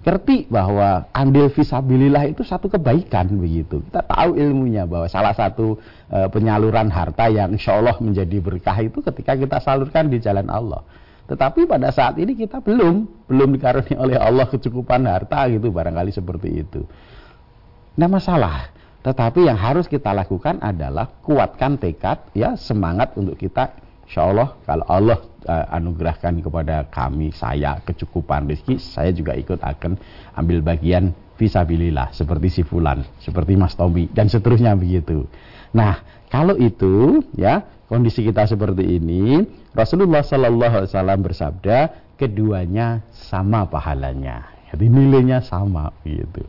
ngerti 0.01 0.49
bahwa 0.49 1.05
andil 1.13 1.53
visabilillah 1.53 2.25
itu 2.33 2.41
satu 2.41 2.65
kebaikan 2.65 3.29
begitu. 3.37 3.85
Kita 3.85 4.01
tahu 4.01 4.33
ilmunya 4.33 4.89
bahwa 4.89 5.05
salah 5.05 5.33
satu 5.37 5.77
e, 6.09 6.25
penyaluran 6.33 6.89
harta 6.89 7.29
yang 7.29 7.53
insya 7.53 7.77
Allah 7.77 7.93
menjadi 8.01 8.41
berkah 8.41 8.77
itu 8.81 8.97
ketika 9.05 9.37
kita 9.37 9.61
salurkan 9.61 10.09
di 10.09 10.17
jalan 10.17 10.49
Allah. 10.49 10.81
Tetapi 11.29 11.69
pada 11.69 11.93
saat 11.93 12.17
ini 12.17 12.33
kita 12.33 12.59
belum 12.59 13.29
belum 13.29 13.49
dikaruniai 13.55 13.95
oleh 13.95 14.17
Allah 14.17 14.49
kecukupan 14.49 15.05
harta 15.05 15.45
gitu 15.53 15.69
barangkali 15.69 16.11
seperti 16.11 16.49
itu. 16.49 16.81
Nah 17.95 18.09
masalah. 18.09 18.73
Tetapi 19.01 19.49
yang 19.49 19.57
harus 19.57 19.89
kita 19.89 20.13
lakukan 20.13 20.61
adalah 20.61 21.09
kuatkan 21.25 21.77
tekad 21.81 22.21
ya 22.37 22.53
semangat 22.53 23.17
untuk 23.17 23.33
kita 23.33 23.73
Insya 24.11 24.27
Allah 24.27 24.59
kalau 24.67 24.83
Allah 24.91 25.23
uh, 25.47 25.71
anugerahkan 25.71 26.43
kepada 26.43 26.83
kami 26.91 27.31
saya 27.31 27.79
kecukupan 27.79 28.43
rezeki 28.43 28.75
saya 28.75 29.15
juga 29.15 29.39
ikut 29.39 29.63
akan 29.63 29.95
ambil 30.35 30.59
bagian 30.59 31.15
visabilillah 31.39 32.11
seperti 32.11 32.59
si 32.59 32.61
fulan 32.67 33.07
seperti 33.23 33.55
Mas 33.55 33.71
Tommy 33.79 34.11
dan 34.11 34.27
seterusnya 34.27 34.75
begitu. 34.75 35.23
Nah 35.71 36.03
kalau 36.27 36.59
itu 36.59 37.23
ya 37.39 37.63
kondisi 37.87 38.27
kita 38.27 38.43
seperti 38.51 38.99
ini 38.99 39.47
Rasulullah 39.71 40.27
Sallallahu 40.27 40.83
Alaihi 40.83 40.91
Wasallam 40.91 41.19
bersabda 41.23 41.77
keduanya 42.19 43.07
sama 43.15 43.63
pahalanya. 43.63 44.43
Jadi 44.75 44.91
nilainya 44.91 45.39
sama 45.39 45.95
begitu. 46.03 46.43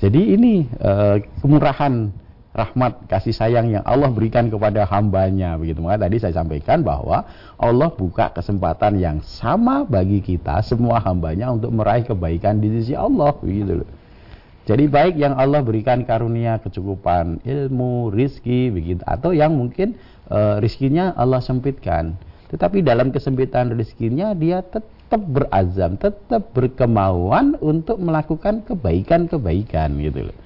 Jadi 0.00 0.40
ini 0.40 0.64
uh, 0.80 1.20
kemurahan 1.44 2.08
rahmat 2.58 3.06
kasih 3.06 3.30
sayang 3.30 3.70
yang 3.70 3.86
Allah 3.86 4.10
berikan 4.10 4.50
kepada 4.50 4.82
hambanya 4.90 5.54
begitu. 5.54 5.78
Maka 5.78 6.10
tadi 6.10 6.18
saya 6.18 6.34
sampaikan 6.34 6.82
bahwa 6.82 7.22
Allah 7.54 7.88
buka 7.94 8.34
kesempatan 8.34 8.98
yang 8.98 9.22
sama 9.22 9.86
bagi 9.86 10.18
kita 10.18 10.58
semua 10.66 10.98
hambanya 10.98 11.54
untuk 11.54 11.70
meraih 11.70 12.02
kebaikan 12.02 12.58
di 12.58 12.82
sisi 12.82 12.98
Allah 12.98 13.30
begitu 13.38 13.86
loh. 13.86 13.90
Jadi 14.68 14.84
baik 14.84 15.16
yang 15.16 15.32
Allah 15.38 15.64
berikan 15.64 16.04
karunia 16.04 16.60
kecukupan 16.60 17.40
ilmu 17.46 18.12
rizki 18.12 18.68
begitu. 18.68 19.00
Atau 19.08 19.32
yang 19.32 19.56
mungkin 19.56 19.96
e, 20.28 20.60
rizkinya 20.60 21.16
Allah 21.16 21.40
sempitkan. 21.40 22.20
Tetapi 22.52 22.84
dalam 22.84 23.08
kesempitan 23.08 23.72
rizkinya 23.72 24.36
dia 24.36 24.60
tetap 24.60 25.24
berazam 25.24 25.96
tetap 25.96 26.52
berkemauan 26.52 27.56
untuk 27.64 27.96
melakukan 27.96 28.60
kebaikan-kebaikan 28.68 29.96
gitu 30.04 30.28
loh. 30.28 30.36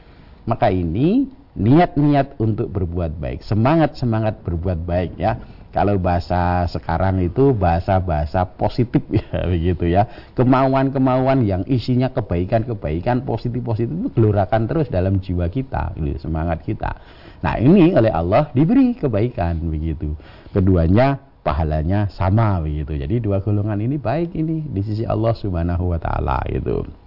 Maka 0.47 0.71
ini 0.71 1.27
niat-niat 1.57 2.41
untuk 2.41 2.73
berbuat 2.73 3.21
baik, 3.21 3.45
semangat-semangat 3.45 4.41
berbuat 4.41 4.79
baik 4.85 5.13
ya. 5.21 5.37
Kalau 5.73 5.97
bahasa 5.97 6.69
sekarang 6.69 7.25
itu 7.25 7.57
bahasa-bahasa 7.57 8.45
positif 8.45 9.01
ya 9.17 9.49
begitu 9.49 9.89
ya. 9.89 10.05
Kemauan-kemauan 10.37 11.49
yang 11.49 11.65
isinya 11.65 12.13
kebaikan-kebaikan 12.13 13.25
positif-positif 13.25 13.89
itu 13.89 14.09
gelorakan 14.13 14.69
terus 14.69 14.93
dalam 14.93 15.25
jiwa 15.25 15.49
kita, 15.49 15.97
gitu, 15.97 16.29
semangat 16.29 16.61
kita. 16.61 17.01
Nah, 17.41 17.57
ini 17.57 17.97
oleh 17.97 18.13
Allah 18.13 18.53
diberi 18.53 18.93
kebaikan 18.93 19.65
begitu. 19.65 20.13
Keduanya 20.53 21.17
pahalanya 21.43 22.07
sama 22.13 22.63
begitu. 22.63 22.95
Jadi 22.95 23.19
dua 23.19 23.43
golongan 23.43 23.81
ini 23.83 23.97
baik 23.99 24.37
ini 24.37 24.63
di 24.69 24.81
sisi 24.85 25.03
Allah 25.03 25.35
Subhanahu 25.35 25.91
wa 25.91 25.99
taala 25.99 26.39
itu. 26.53 27.02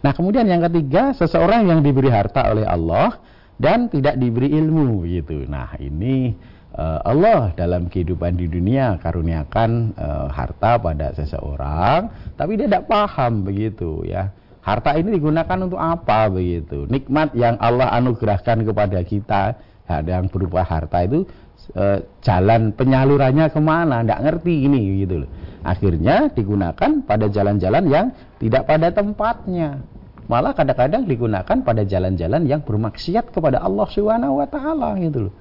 Nah, 0.00 0.12
kemudian 0.16 0.48
yang 0.48 0.64
ketiga, 0.64 1.12
seseorang 1.12 1.68
yang 1.68 1.84
diberi 1.84 2.08
harta 2.08 2.48
oleh 2.48 2.64
Allah 2.64 3.20
dan 3.60 3.92
tidak 3.92 4.16
diberi 4.16 4.48
ilmu 4.56 5.04
gitu. 5.04 5.44
Nah, 5.44 5.76
ini 5.76 6.32
uh, 6.72 7.04
Allah 7.04 7.52
dalam 7.52 7.92
kehidupan 7.92 8.40
di 8.40 8.48
dunia 8.48 8.96
karuniakan 8.96 9.92
uh, 10.00 10.28
harta 10.32 10.80
pada 10.80 11.12
seseorang, 11.12 12.08
tapi 12.40 12.56
dia 12.56 12.64
tidak 12.64 12.88
paham 12.88 13.44
begitu 13.44 14.00
ya. 14.08 14.32
Harta 14.60 14.92
ini 14.96 15.16
digunakan 15.16 15.56
untuk 15.64 15.80
apa 15.80 16.28
begitu? 16.28 16.84
Nikmat 16.84 17.32
yang 17.32 17.56
Allah 17.60 17.92
anugerahkan 17.96 18.60
kepada 18.60 19.00
kita 19.04 19.56
yang 20.04 20.30
berupa 20.30 20.62
harta 20.62 21.02
itu 21.02 21.26
e, 21.72 21.84
jalan 22.24 22.72
penyalurannya 22.72 23.46
ke 23.52 23.60
mana? 23.60 24.02
Tidak 24.02 24.20
ngerti 24.24 24.54
ini 24.66 25.04
gitu 25.04 25.26
loh. 25.26 25.30
Akhirnya 25.60 26.32
digunakan 26.32 26.90
pada 27.04 27.26
jalan-jalan 27.28 27.84
yang 27.88 28.06
tidak 28.40 28.64
pada 28.64 28.88
tempatnya 28.88 29.84
malah 30.30 30.54
kadang-kadang 30.54 31.10
digunakan 31.10 31.58
pada 31.66 31.82
jalan-jalan 31.82 32.46
yang 32.46 32.62
bermaksiat 32.62 33.34
kepada 33.34 33.58
Allah 33.58 33.90
Subhanahu 33.90 34.38
wa 34.38 34.46
taala 34.46 34.94
gitu 35.02 35.26
loh. 35.26 35.34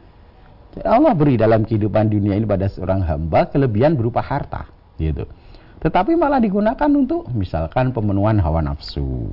Allah 0.82 1.14
beri 1.14 1.38
dalam 1.38 1.62
kehidupan 1.62 2.10
dunia 2.10 2.34
ini 2.34 2.46
pada 2.50 2.66
seorang 2.66 3.06
hamba 3.06 3.46
kelebihan 3.54 3.94
berupa 3.94 4.26
harta 4.26 4.66
gitu. 4.98 5.30
Tetapi 5.80 6.18
malah 6.18 6.42
digunakan 6.42 6.90
untuk 6.90 7.30
misalkan 7.32 7.94
pemenuhan 7.94 8.42
hawa 8.42 8.66
nafsu. 8.66 9.30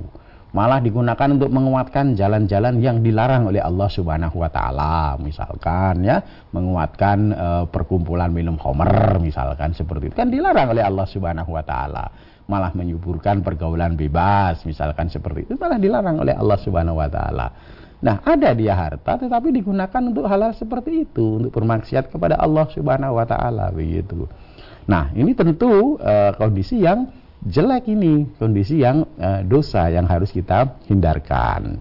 Malah 0.55 0.79
digunakan 0.79 1.27
untuk 1.27 1.51
menguatkan 1.51 2.15
jalan-jalan 2.15 2.79
yang 2.79 3.03
dilarang 3.03 3.51
oleh 3.51 3.59
Allah 3.59 3.91
Subhanahu 3.91 4.39
wa 4.39 4.47
taala, 4.47 5.19
misalkan 5.19 6.07
ya, 6.07 6.23
menguatkan 6.55 7.17
e, 7.35 7.47
perkumpulan 7.67 8.31
minum 8.31 8.55
homer 8.55 9.19
misalkan 9.19 9.75
seperti 9.75 10.07
itu 10.07 10.15
kan 10.15 10.31
dilarang 10.31 10.71
oleh 10.71 10.87
Allah 10.87 11.03
Subhanahu 11.03 11.51
wa 11.51 11.63
taala 11.67 12.07
malah 12.47 12.71
menyuburkan 12.71 13.43
pergaulan 13.43 13.99
bebas 13.99 14.63
misalkan 14.63 15.11
seperti 15.11 15.45
itu 15.45 15.53
malah 15.59 15.75
dilarang 15.75 16.23
oleh 16.23 16.33
Allah 16.33 16.57
Subhanahu 16.57 16.97
wa 16.97 17.11
taala. 17.11 17.47
Nah, 17.97 18.21
ada 18.23 18.55
dia 18.55 18.73
harta 18.77 19.19
tetapi 19.19 19.51
digunakan 19.51 20.01
untuk 20.01 20.29
hal-hal 20.29 20.53
seperti 20.55 21.09
itu, 21.09 21.43
untuk 21.43 21.51
bermaksiat 21.51 22.07
kepada 22.07 22.39
Allah 22.39 22.65
Subhanahu 22.71 23.19
wa 23.19 23.25
taala 23.27 23.67
begitu. 23.73 24.31
Nah, 24.87 25.11
ini 25.11 25.35
tentu 25.35 25.99
uh, 25.99 26.31
kondisi 26.39 26.79
yang 26.79 27.11
jelek 27.47 27.87
ini, 27.89 28.27
kondisi 28.37 28.83
yang 28.83 29.07
uh, 29.17 29.41
dosa 29.43 29.87
yang 29.89 30.05
harus 30.05 30.29
kita 30.29 30.77
hindarkan. 30.91 31.79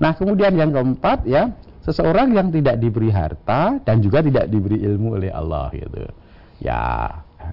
Nah, 0.00 0.12
kemudian 0.16 0.56
yang 0.56 0.72
keempat 0.72 1.24
ya, 1.28 1.52
seseorang 1.84 2.32
yang 2.32 2.48
tidak 2.52 2.80
diberi 2.80 3.12
harta 3.12 3.80
dan 3.82 4.00
juga 4.00 4.24
tidak 4.24 4.48
diberi 4.48 4.80
ilmu 4.80 5.16
oleh 5.20 5.32
Allah 5.32 5.68
gitu. 5.72 6.08
Ya, 6.60 6.80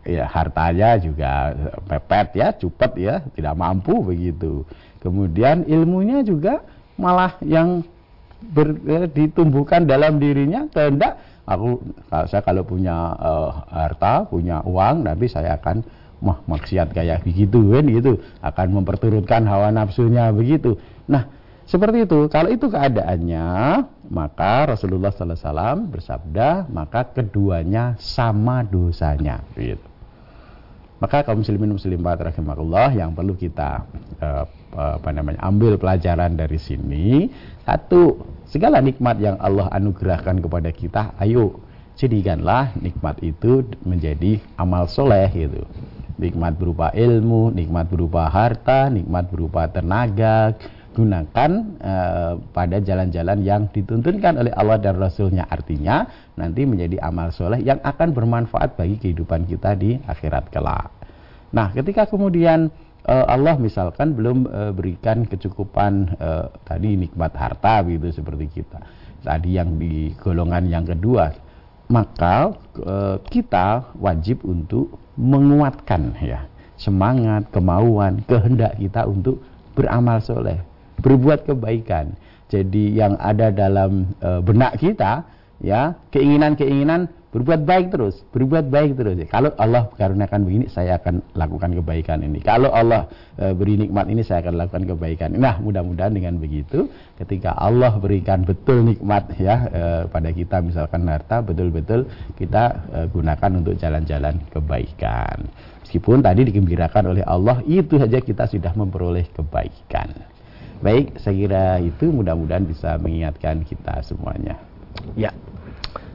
ya 0.03 0.25
hartanya 0.27 0.99
juga 0.99 1.55
pepet 1.87 2.27
ya, 2.35 2.47
cupet 2.55 2.91
ya, 2.99 3.15
tidak 3.35 3.55
mampu 3.55 4.03
begitu. 4.03 4.67
Kemudian 5.03 5.63
ilmunya 5.67 6.23
juga 6.23 6.63
malah 6.99 7.35
yang 7.43 7.83
ber, 8.51 8.75
ya, 8.83 9.07
ditumbuhkan 9.07 9.87
dalam 9.87 10.19
dirinya 10.19 10.67
kehendak 10.71 11.19
aku 11.47 11.79
saya 12.27 12.43
kalau 12.43 12.67
punya 12.67 13.15
harta, 13.71 14.27
punya 14.27 14.59
uang, 14.67 15.07
nanti 15.07 15.31
saya 15.31 15.55
akan 15.55 15.79
mah 16.17 16.41
maksiat 16.49 16.93
kayak 16.93 17.23
begitu 17.25 17.61
kan 17.73 17.85
gitu, 17.85 18.11
akan 18.41 18.67
memperturutkan 18.81 19.45
hawa 19.45 19.69
nafsunya 19.69 20.29
begitu. 20.33 20.77
Nah, 21.05 21.29
seperti 21.67 22.07
itu. 22.07 22.31
Kalau 22.31 22.47
itu 22.47 22.71
keadaannya, 22.71 23.47
maka 24.07 24.71
Rasulullah 24.71 25.11
SAW 25.11 25.91
bersabda, 25.91 26.71
maka 26.71 27.11
keduanya 27.11 27.99
sama 27.99 28.63
dosanya. 28.63 29.43
Gitu. 29.51 29.83
Maka 30.97 31.21
kaum 31.21 31.45
muslimin 31.45 31.77
muslimat 31.77 32.17
rahimahullah 32.17 32.97
yang 32.97 33.13
perlu 33.13 33.37
kita 33.37 33.85
uh, 34.17 34.45
apa 34.73 35.09
namanya 35.13 35.45
ambil 35.45 35.77
pelajaran 35.77 36.33
dari 36.33 36.57
sini 36.57 37.29
satu 37.63 38.17
segala 38.49 38.81
nikmat 38.81 39.21
yang 39.21 39.37
Allah 39.37 39.69
anugerahkan 39.69 40.41
kepada 40.41 40.73
kita 40.73 41.13
ayo 41.21 41.61
jadikanlah 41.93 42.73
nikmat 42.81 43.21
itu 43.21 43.61
menjadi 43.85 44.41
amal 44.57 44.89
soleh 44.89 45.29
gitu 45.33 45.63
nikmat 46.17 46.57
berupa 46.57 46.89
ilmu 46.93 47.53
nikmat 47.53 47.87
berupa 47.89 48.29
harta 48.29 48.89
nikmat 48.89 49.29
berupa 49.29 49.69
tenaga 49.69 50.53
gunakan 50.97 51.51
uh, 51.77 52.41
pada 52.51 52.81
jalan-jalan 52.81 53.45
yang 53.45 53.69
dituntunkan 53.69 54.41
oleh 54.41 54.49
Allah 54.57 54.81
dan 54.81 54.97
Rasulnya 54.97 55.45
artinya 55.45 56.09
nanti 56.33 56.65
menjadi 56.65 56.97
amal 57.05 57.29
soleh 57.29 57.61
yang 57.61 57.77
akan 57.85 58.17
bermanfaat 58.17 58.73
bagi 58.73 58.97
kehidupan 58.97 59.45
kita 59.45 59.77
di 59.77 59.93
akhirat 59.93 60.49
kelak. 60.49 60.89
Nah, 61.53 61.69
ketika 61.69 62.09
kemudian 62.09 62.73
uh, 63.05 63.25
Allah 63.29 63.61
misalkan 63.61 64.17
belum 64.17 64.49
uh, 64.49 64.71
berikan 64.73 65.21
kecukupan 65.29 66.17
tadi 66.65 66.97
nikmat 66.97 67.37
harta 67.37 67.85
gitu 67.85 68.09
seperti 68.09 68.49
kita 68.49 68.81
tadi 69.27 69.57
yang 69.57 69.75
di 69.75 70.15
golongan 70.15 70.71
yang 70.71 70.85
kedua, 70.87 71.33
maka 71.87 72.55
uh, 72.83 73.17
kita 73.31 73.95
wajib 73.99 74.43
untuk 74.43 74.99
menguatkan 75.17 76.13
ya 76.21 76.45
semangat, 76.77 77.49
kemauan, 77.49 78.21
kehendak 78.29 78.77
kita 78.77 79.09
untuk 79.09 79.41
beramal 79.73 80.21
soleh 80.21 80.61
berbuat 81.01 81.45
kebaikan. 81.45 82.13
Jadi 82.47 82.95
yang 82.95 83.19
ada 83.19 83.51
dalam 83.51 84.15
e, 84.23 84.39
benak 84.39 84.79
kita 84.79 85.27
ya 85.61 85.97
keinginan-keinginan 86.13 87.09
berbuat 87.27 87.69
baik 87.69 87.93
terus, 87.93 88.23
berbuat 88.33 88.71
baik 88.71 88.97
terus. 88.97 89.19
Kalau 89.27 89.51
Allah 89.59 89.91
karuniakan 89.93 90.47
begini, 90.47 90.65
saya 90.71 90.97
akan 90.97 91.21
lakukan 91.35 91.75
kebaikan 91.75 92.23
ini. 92.23 92.39
Kalau 92.41 92.73
Allah 92.73 93.11
e, 93.37 93.51
beri 93.51 93.77
nikmat 93.77 94.09
ini, 94.09 94.23
saya 94.23 94.41
akan 94.47 94.57
lakukan 94.57 94.83
kebaikan. 94.89 95.35
Nah, 95.35 95.61
mudah-mudahan 95.61 96.17
dengan 96.17 96.39
begitu, 96.41 96.87
ketika 97.19 97.53
Allah 97.53 97.93
berikan 97.99 98.41
betul 98.41 98.81
nikmat 98.81 99.37
ya 99.37 99.55
e, 99.69 99.83
pada 100.09 100.33
kita, 100.33 100.63
misalkan 100.63 101.05
harta, 101.05 101.43
betul-betul 101.43 102.07
kita 102.39 102.63
e, 102.89 102.99
gunakan 103.11 103.51
untuk 103.59 103.77
jalan-jalan 103.77 104.41
kebaikan. 104.49 105.51
Meskipun 105.85 106.25
tadi 106.25 106.41
digembirakan 106.47 107.11
oleh 107.11 107.23
Allah, 107.27 107.61
itu 107.69 108.01
saja 108.01 108.17
kita 108.17 108.49
sudah 108.49 108.71
memperoleh 108.73 109.27
kebaikan. 109.35 110.09
Baik, 110.81 111.21
saya 111.21 111.35
kira 111.37 111.65
itu 111.85 112.09
mudah-mudahan 112.09 112.65
bisa 112.65 112.97
mengingatkan 112.97 113.61
kita 113.61 114.01
semuanya. 114.05 114.57
Ya, 115.13 115.33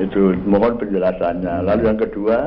Itu 0.00 0.34
mohon 0.48 0.80
penjelasannya. 0.80 1.68
Lalu 1.68 1.82
yang 1.84 2.00
kedua 2.00 2.38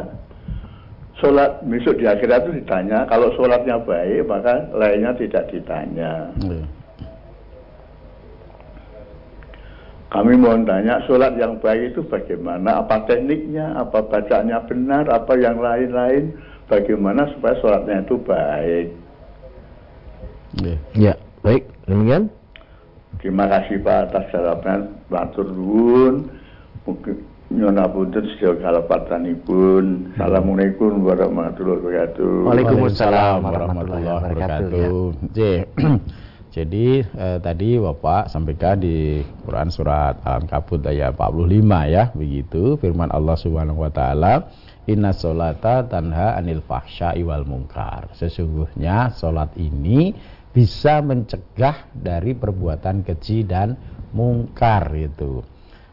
sholat 1.21 1.63
besok 1.63 2.01
di 2.01 2.05
akhirat 2.09 2.43
itu 2.47 2.59
ditanya 2.63 3.07
kalau 3.07 3.31
sholatnya 3.39 3.79
baik 3.85 4.25
maka 4.27 4.67
lainnya 4.75 5.15
tidak 5.15 5.47
ditanya. 5.53 6.27
Hmm. 6.43 6.65
kami 10.15 10.31
mohon 10.39 10.63
tanya 10.63 11.03
sholat 11.11 11.35
yang 11.35 11.59
baik 11.59 11.91
itu 11.91 11.99
bagaimana? 12.07 12.79
Apa 12.79 13.03
tekniknya? 13.03 13.75
Apa 13.75 13.99
bacanya 13.99 14.63
benar? 14.63 15.11
Apa 15.11 15.35
yang 15.35 15.59
lain-lain? 15.59 16.31
Bagaimana 16.71 17.27
supaya 17.35 17.59
sholatnya 17.59 18.07
itu 18.07 18.15
baik? 18.23 18.87
Ya, 20.55 20.75
ya 20.95 21.13
baik. 21.43 21.67
Demikian 21.83 22.31
terima 23.25 23.49
kasih 23.49 23.81
Pak 23.81 24.13
atas 24.13 24.29
jawaban 24.29 25.01
Matur 25.09 25.49
Nuwun 25.49 26.29
mungkin 26.85 27.25
Nyona 27.45 27.85
punten 27.85 28.25
sedaya 28.25 28.57
kalepatanipun. 28.57 30.17
Assalamualaikum 30.17 31.05
warahmatullahi 31.05 31.77
wabarakatuh. 31.77 32.33
Waalaikumsalam 32.41 33.37
warahmatullahi 33.45 34.05
wabarakatuh. 34.09 34.93
Jadi 36.57 37.05
eh, 37.05 37.37
tadi 37.45 37.77
Bapak 37.77 38.33
sampaikan 38.33 38.81
di 38.81 39.21
Quran 39.45 39.69
surat 39.69 40.25
Al-Ankabut 40.25 40.89
ayat 40.89 41.13
45 41.13 41.93
ya, 41.93 42.03
begitu 42.17 42.81
firman 42.81 43.13
Allah 43.13 43.37
Subhanahu 43.37 43.85
wa 43.85 43.93
taala, 43.93 44.49
"Inna 44.89 45.13
solata 45.13 45.85
tanha 45.85 46.33
anil 46.41 46.65
fahsya'i 46.65 47.21
wal 47.21 47.45
munkar." 47.45 48.09
Sesungguhnya 48.17 49.13
solat 49.13 49.53
ini 49.53 50.17
bisa 50.55 51.03
mencegah 51.03 51.91
dari 51.91 52.31
perbuatan 52.31 53.03
keji 53.03 53.43
dan 53.43 53.75
mungkar 54.15 54.87
itu. 54.95 55.43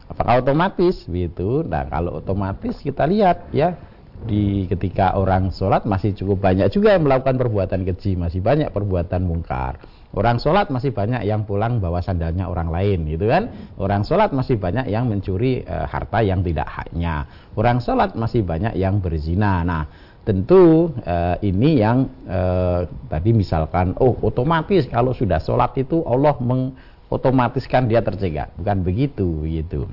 Apakah 0.07 0.39
otomatis? 0.39 1.03
Begitu. 1.03 1.67
Nah 1.67 1.83
kalau 1.91 2.23
otomatis 2.23 2.79
kita 2.79 3.03
lihat 3.03 3.51
ya 3.51 3.75
di 4.23 4.65
ketika 4.71 5.15
orang 5.19 5.51
sholat 5.51 5.83
masih 5.83 6.15
cukup 6.15 6.43
banyak 6.49 6.71
juga 6.71 6.95
yang 6.95 7.03
melakukan 7.05 7.35
perbuatan 7.35 7.83
keji 7.87 8.15
masih 8.15 8.39
banyak 8.39 8.71
perbuatan 8.71 9.21
mungkar 9.23 9.79
orang 10.15 10.39
sholat 10.39 10.71
masih 10.71 10.95
banyak 10.95 11.25
yang 11.27 11.43
pulang 11.43 11.77
bawa 11.83 11.99
sandalnya 11.99 12.47
orang 12.47 12.71
lain 12.71 13.05
gitu 13.07 13.27
kan 13.27 13.51
orang 13.77 14.07
sholat 14.07 14.31
masih 14.31 14.55
banyak 14.55 14.87
yang 14.87 15.05
mencuri 15.05 15.61
e, 15.61 15.75
harta 15.89 16.23
yang 16.23 16.39
tidak 16.41 16.67
haknya 16.69 17.27
orang 17.57 17.77
sholat 17.83 18.15
masih 18.15 18.41
banyak 18.45 18.73
yang 18.79 19.03
berzina 19.03 19.61
nah 19.67 19.83
tentu 20.23 20.93
e, 21.03 21.15
ini 21.43 21.83
yang 21.83 22.07
e, 22.23 22.39
tadi 23.11 23.35
misalkan 23.35 23.93
oh 23.99 24.15
otomatis 24.23 24.87
kalau 24.87 25.11
sudah 25.11 25.43
sholat 25.43 25.75
itu 25.75 25.99
Allah 26.07 26.37
meng 26.39 26.73
otomatis 27.13 27.69
kan 27.69 27.85
dia 27.85 28.01
tercegah. 28.01 28.49
Bukan 28.57 28.81
begitu 28.81 29.45
gitu. 29.45 29.85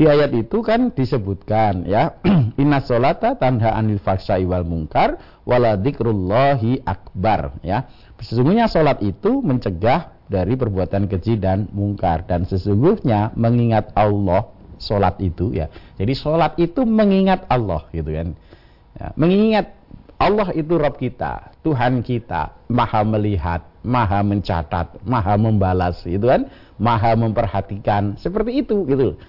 Di 0.00 0.08
ayat 0.08 0.32
itu 0.32 0.64
kan 0.64 0.96
disebutkan 0.96 1.84
ya, 1.84 2.16
inna 2.62 2.80
solata 2.80 3.36
tanha 3.36 3.76
anil 3.76 4.00
faksa 4.00 4.40
wal 4.40 4.64
mungkar 4.64 5.20
wala 5.44 5.76
dzikrullahi 5.76 6.88
akbar 6.88 7.60
ya. 7.60 7.84
Sesungguhnya 8.16 8.64
solat 8.64 9.04
itu 9.04 9.44
mencegah 9.44 10.08
dari 10.24 10.56
perbuatan 10.56 11.04
keji 11.04 11.36
dan 11.36 11.68
mungkar 11.76 12.24
dan 12.24 12.48
sesungguhnya 12.48 13.36
mengingat 13.36 13.92
Allah 13.92 14.48
solat 14.80 15.20
itu 15.20 15.52
ya. 15.52 15.68
Jadi 16.00 16.16
solat 16.16 16.56
itu 16.56 16.80
mengingat 16.88 17.44
Allah 17.52 17.84
gitu 17.92 18.08
kan. 18.08 18.32
Ya, 18.96 19.12
mengingat 19.20 19.76
Allah 20.16 20.48
itu 20.56 20.80
Rob 20.80 20.96
kita, 20.96 21.52
Tuhan 21.60 22.00
kita, 22.00 22.56
maha 22.72 23.04
melihat, 23.04 23.68
maha 23.84 24.24
mencatat, 24.24 24.96
maha 25.04 25.36
membalas, 25.36 26.04
itu 26.08 26.24
kan, 26.24 26.48
maha 26.80 27.12
memperhatikan, 27.16 28.16
seperti 28.16 28.64
itu 28.64 28.88
gitu. 28.88 29.20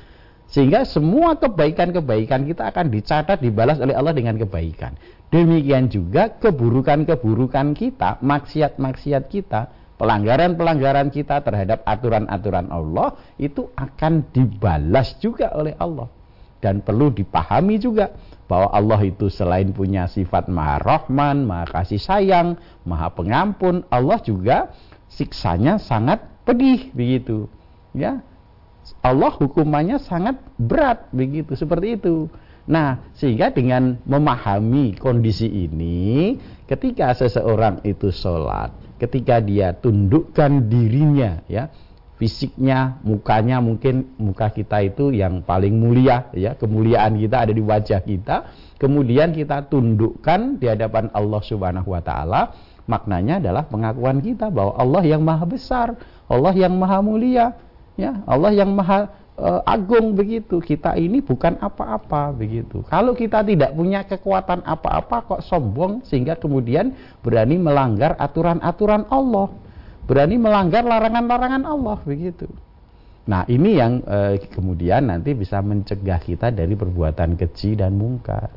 Sehingga 0.51 0.83
semua 0.83 1.39
kebaikan-kebaikan 1.39 2.43
kita 2.43 2.75
akan 2.75 2.91
dicatat, 2.91 3.39
dibalas 3.39 3.79
oleh 3.79 3.95
Allah 3.95 4.11
dengan 4.11 4.35
kebaikan. 4.35 4.99
Demikian 5.31 5.87
juga 5.87 6.27
keburukan-keburukan 6.27 7.71
kita, 7.71 8.19
maksiat-maksiat 8.19 9.31
kita, 9.31 9.71
pelanggaran-pelanggaran 9.95 11.07
kita 11.07 11.39
terhadap 11.39 11.87
aturan-aturan 11.87 12.67
Allah 12.67 13.15
itu 13.39 13.71
akan 13.79 14.27
dibalas 14.35 15.15
juga 15.23 15.55
oleh 15.55 15.71
Allah. 15.79 16.11
Dan 16.59 16.83
perlu 16.83 17.15
dipahami 17.15 17.79
juga 17.79 18.11
bahwa 18.51 18.75
Allah 18.75 18.99
itu 19.07 19.31
selain 19.31 19.71
punya 19.71 20.11
sifat 20.11 20.51
maha 20.51 20.83
rahman, 20.83 21.47
maha 21.47 21.79
kasih 21.79 21.97
sayang, 21.97 22.59
maha 22.83 23.07
pengampun, 23.15 23.87
Allah 23.87 24.19
juga 24.19 24.75
siksanya 25.07 25.79
sangat 25.79 26.21
pedih 26.43 26.91
begitu. 26.91 27.47
Ya. 27.95 28.19
Allah 29.02 29.34
hukumannya 29.34 29.98
sangat 30.02 30.41
berat 30.58 31.10
begitu, 31.13 31.58
seperti 31.58 31.98
itu. 31.98 32.30
Nah, 32.70 33.10
sehingga 33.17 33.50
dengan 33.50 33.98
memahami 34.06 34.94
kondisi 35.02 35.50
ini, 35.50 36.38
ketika 36.70 37.10
seseorang 37.17 37.82
itu 37.82 38.13
sholat, 38.13 38.70
ketika 39.02 39.41
dia 39.41 39.74
tundukkan 39.74 40.70
dirinya, 40.70 41.41
ya, 41.50 41.74
fisiknya, 42.22 43.02
mukanya 43.02 43.58
mungkin 43.58 44.13
muka 44.22 44.54
kita 44.54 44.86
itu 44.86 45.10
yang 45.10 45.41
paling 45.41 45.74
mulia 45.74 46.30
ya, 46.38 46.54
kemuliaan 46.54 47.17
kita 47.17 47.50
ada 47.50 47.54
di 47.54 47.65
wajah 47.65 48.06
kita. 48.06 48.38
Kemudian 48.78 49.34
kita 49.34 49.65
tundukkan 49.65 50.62
di 50.62 50.70
hadapan 50.70 51.10
Allah 51.17 51.41
Subhanahu 51.41 51.98
wa 51.98 52.02
taala. 52.06 52.54
Maknanya 52.86 53.41
adalah 53.41 53.65
pengakuan 53.65 54.22
kita 54.22 54.54
bahwa 54.54 54.78
Allah 54.78 55.02
yang 55.06 55.22
maha 55.26 55.46
besar, 55.50 55.98
Allah 56.30 56.54
yang 56.54 56.78
maha 56.78 57.02
mulia, 57.02 57.58
ya, 57.97 58.21
Allah 58.27 58.51
yang 58.54 58.71
maha 58.75 59.10
uh, 59.39 59.62
agung 59.65 60.13
begitu. 60.13 60.60
Kita 60.60 60.95
ini 60.99 61.19
bukan 61.19 61.58
apa-apa 61.60 62.36
begitu. 62.36 62.84
Kalau 62.88 63.15
kita 63.15 63.41
tidak 63.41 63.73
punya 63.73 64.04
kekuatan 64.06 64.63
apa-apa 64.63 65.17
kok 65.25 65.41
sombong 65.43 66.04
sehingga 66.06 66.38
kemudian 66.38 66.93
berani 67.23 67.58
melanggar 67.58 68.15
aturan-aturan 68.19 69.08
Allah 69.10 69.49
berani 70.12 70.36
melanggar 70.36 70.84
larangan-larangan 70.86 71.63
Allah 71.63 71.97
begitu. 72.04 72.49
Nah 73.32 73.45
ini 73.47 73.77
yang 73.77 74.01
e, 74.01 74.43
kemudian 74.49 75.08
nanti 75.08 75.38
bisa 75.38 75.62
mencegah 75.62 76.19
kita 76.19 76.49
dari 76.49 76.73
perbuatan 76.73 77.38
keji 77.38 77.77
dan 77.77 77.95
mungkar. 77.95 78.49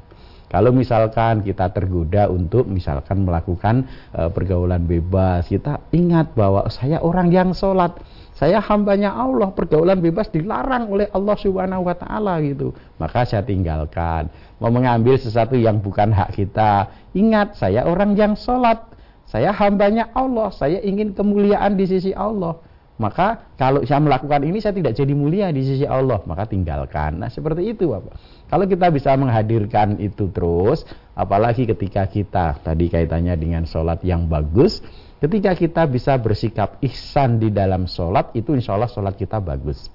Kalau 0.48 0.70
misalkan 0.70 1.42
kita 1.42 1.70
tergoda 1.74 2.30
untuk 2.30 2.66
misalkan 2.66 3.22
melakukan 3.22 3.86
e, 4.10 4.34
pergaulan 4.34 4.82
bebas, 4.88 5.46
kita 5.46 5.84
ingat 5.92 6.32
bahwa 6.32 6.66
saya 6.72 6.98
orang 7.04 7.28
yang 7.28 7.52
sholat, 7.52 7.92
saya 8.34 8.58
hambanya 8.58 9.14
Allah, 9.14 9.54
pergaulan 9.54 10.02
bebas 10.02 10.26
dilarang 10.26 10.90
oleh 10.90 11.06
Allah 11.14 11.36
Subhanahu 11.38 11.86
Wa 11.86 11.94
Taala 11.94 12.42
gitu. 12.42 12.74
Maka 12.98 13.22
saya 13.22 13.46
tinggalkan. 13.46 14.26
Mau 14.58 14.74
mengambil 14.74 15.14
sesuatu 15.14 15.54
yang 15.54 15.78
bukan 15.78 16.10
hak 16.10 16.34
kita, 16.34 16.90
ingat 17.14 17.54
saya 17.54 17.86
orang 17.86 18.18
yang 18.18 18.34
sholat, 18.34 18.82
saya 19.30 19.54
hambanya 19.54 20.10
Allah, 20.18 20.50
saya 20.50 20.82
ingin 20.82 21.14
kemuliaan 21.14 21.78
di 21.78 21.86
sisi 21.86 22.10
Allah. 22.10 22.58
Maka 22.94 23.50
kalau 23.58 23.82
saya 23.82 23.98
melakukan 23.98 24.46
ini 24.46 24.62
saya 24.62 24.70
tidak 24.70 24.94
jadi 24.94 25.14
mulia 25.18 25.50
di 25.50 25.66
sisi 25.66 25.82
Allah, 25.82 26.22
maka 26.30 26.46
tinggalkan. 26.46 27.18
Nah, 27.18 27.26
seperti 27.26 27.74
itu 27.74 27.90
Bapak. 27.90 28.14
Kalau 28.46 28.70
kita 28.70 28.86
bisa 28.94 29.10
menghadirkan 29.18 29.98
itu 29.98 30.30
terus, 30.30 30.86
apalagi 31.18 31.66
ketika 31.66 32.06
kita 32.06 32.62
tadi 32.62 32.86
kaitannya 32.86 33.34
dengan 33.34 33.66
sholat 33.66 33.98
yang 34.06 34.30
bagus, 34.30 34.78
ketika 35.24 35.56
kita 35.56 35.82
bisa 35.88 36.12
bersikap 36.20 36.76
ihsan 36.84 37.40
di 37.40 37.48
dalam 37.48 37.88
sholat, 37.88 38.36
itu 38.36 38.52
insya 38.52 38.76
Allah 38.76 38.92
sholat 38.92 39.16
kita 39.16 39.40
bagus. 39.40 39.88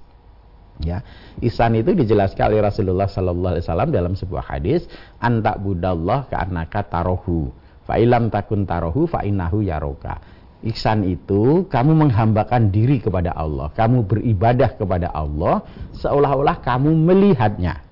Ya, 0.80 1.04
ihsan 1.44 1.76
itu 1.76 1.92
dijelaskan 1.92 2.56
oleh 2.56 2.64
Rasulullah 2.64 3.04
Sallallahu 3.04 3.52
Alaihi 3.52 3.64
Wasallam 3.68 3.90
dalam 3.92 4.12
sebuah 4.16 4.44
hadis, 4.48 4.88
antak 5.20 5.60
budallah 5.60 6.24
karena 6.32 6.64
tarohu 6.66 7.52
Fa'ilam 7.90 8.30
takun 8.30 8.62
tarohu 8.70 9.10
fa'inahu 9.10 9.66
yaroka. 9.66 10.22
Iksan 10.62 11.08
itu 11.08 11.66
kamu 11.66 12.06
menghambakan 12.06 12.70
diri 12.70 13.02
kepada 13.02 13.34
Allah. 13.34 13.72
Kamu 13.74 14.06
beribadah 14.06 14.78
kepada 14.78 15.10
Allah 15.10 15.66
seolah-olah 15.98 16.62
kamu 16.62 16.92
melihatnya. 16.94 17.82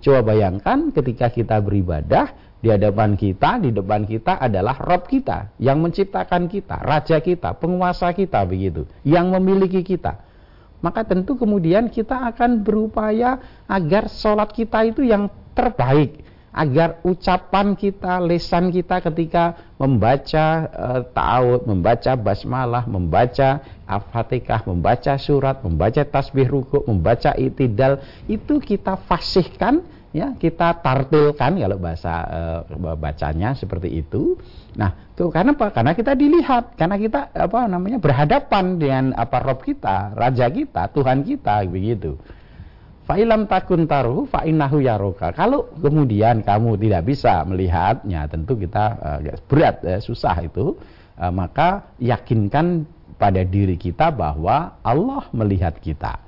Coba 0.00 0.32
bayangkan 0.32 0.94
ketika 0.96 1.28
kita 1.28 1.60
beribadah 1.60 2.32
di 2.64 2.72
hadapan 2.72 3.12
kita, 3.12 3.60
di 3.60 3.76
depan 3.76 4.08
kita 4.08 4.40
adalah 4.40 4.80
Rob 4.80 5.04
kita 5.04 5.52
yang 5.60 5.84
menciptakan 5.84 6.48
kita, 6.48 6.80
Raja 6.80 7.20
kita, 7.20 7.52
penguasa 7.60 8.08
kita 8.16 8.40
begitu, 8.48 8.88
yang 9.04 9.28
memiliki 9.36 9.84
kita. 9.84 10.24
Maka 10.80 11.04
tentu 11.04 11.36
kemudian 11.36 11.92
kita 11.92 12.32
akan 12.32 12.64
berupaya 12.64 13.36
agar 13.68 14.08
sholat 14.08 14.48
kita 14.48 14.80
itu 14.88 15.04
yang 15.04 15.28
terbaik, 15.52 16.24
agar 16.56 17.04
ucapan 17.04 17.76
kita, 17.76 18.16
lesan 18.24 18.72
kita 18.72 19.04
ketika 19.04 19.74
membaca 19.76 20.46
e, 20.64 20.86
ta'awud, 21.12 21.68
membaca 21.68 22.16
basmalah, 22.16 22.88
membaca 22.88 23.60
al-fatihah, 23.84 24.64
membaca 24.64 25.20
surat, 25.20 25.60
membaca 25.60 26.00
tasbih 26.00 26.48
ruku, 26.48 26.80
membaca 26.88 27.36
itidal, 27.36 28.00
itu 28.24 28.56
kita 28.56 28.96
fasihkan, 29.04 29.84
ya 30.14 30.38
kita 30.38 30.78
tartilkan 30.78 31.58
kalau 31.58 31.76
bahasa 31.82 32.14
e, 32.30 32.40
bacanya 32.94 33.58
seperti 33.58 33.98
itu. 33.98 34.38
Nah, 34.78 35.10
tuh 35.18 35.34
karena 35.34 35.58
apa? 35.58 35.74
Karena 35.74 35.92
kita 35.92 36.14
dilihat, 36.14 36.78
karena 36.78 36.94
kita 36.94 37.34
apa 37.34 37.66
namanya 37.66 37.98
berhadapan 37.98 38.78
dengan 38.78 39.04
apa 39.18 39.42
Rob 39.42 39.66
kita, 39.66 40.14
raja 40.14 40.46
kita, 40.46 40.94
Tuhan 40.94 41.26
kita 41.26 41.66
begitu. 41.66 42.14
Fa'ilam 43.04 43.44
takun 43.44 43.84
taruh 43.84 44.24
fa'innahu 44.24 44.80
yaroka. 44.80 45.28
Kalau 45.36 45.68
kemudian 45.76 46.40
kamu 46.40 46.80
tidak 46.80 47.02
bisa 47.04 47.44
melihatnya, 47.44 48.24
tentu 48.32 48.56
kita 48.56 48.84
uh, 48.96 49.18
berat, 49.44 49.84
uh, 49.84 50.00
susah 50.00 50.40
itu. 50.40 50.72
Uh, 51.14 51.28
maka 51.30 51.94
yakinkan 52.00 52.88
pada 53.20 53.44
diri 53.44 53.76
kita 53.76 54.08
bahwa 54.08 54.80
Allah 54.80 55.28
melihat 55.36 55.76
kita. 55.84 56.23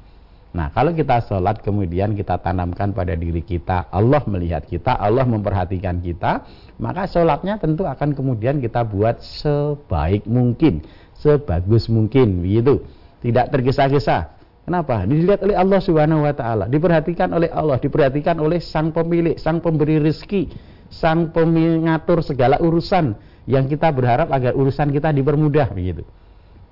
Nah, 0.57 0.73
kalau 0.73 0.97
kita 0.97 1.21
sholat 1.21 1.61
kemudian 1.61 2.16
kita 2.16 2.40
tanamkan 2.40 2.97
pada 2.97 3.12
diri 3.12 3.45
kita, 3.45 3.92
Allah 3.92 4.25
melihat 4.25 4.64
kita, 4.64 4.97
Allah 4.97 5.29
memperhatikan 5.29 6.01
kita, 6.01 6.49
maka 6.81 7.05
sholatnya 7.05 7.61
tentu 7.61 7.85
akan 7.85 8.16
kemudian 8.16 8.57
kita 8.57 8.81
buat 8.81 9.21
sebaik 9.21 10.25
mungkin, 10.25 10.81
sebagus 11.12 11.92
mungkin, 11.92 12.40
begitu. 12.40 12.81
Tidak 13.21 13.53
tergesa-gesa, 13.53 14.33
Kenapa? 14.66 15.07
Dilihat 15.07 15.47
oleh 15.47 15.55
Allah 15.55 15.79
Subhanahu 15.79 16.27
wa 16.27 16.35
taala, 16.35 16.66
diperhatikan 16.66 17.31
oleh 17.31 17.47
Allah, 17.55 17.79
diperhatikan 17.79 18.35
oleh 18.42 18.59
sang 18.59 18.90
pemilik, 18.90 19.38
sang 19.38 19.62
pemberi 19.62 20.03
rezeki, 20.03 20.51
sang 20.90 21.31
pengatur 21.31 22.19
segala 22.27 22.59
urusan 22.59 23.14
yang 23.47 23.71
kita 23.71 23.95
berharap 23.95 24.27
agar 24.35 24.59
urusan 24.59 24.90
kita 24.90 25.14
dipermudah 25.14 25.71
begitu. 25.71 26.03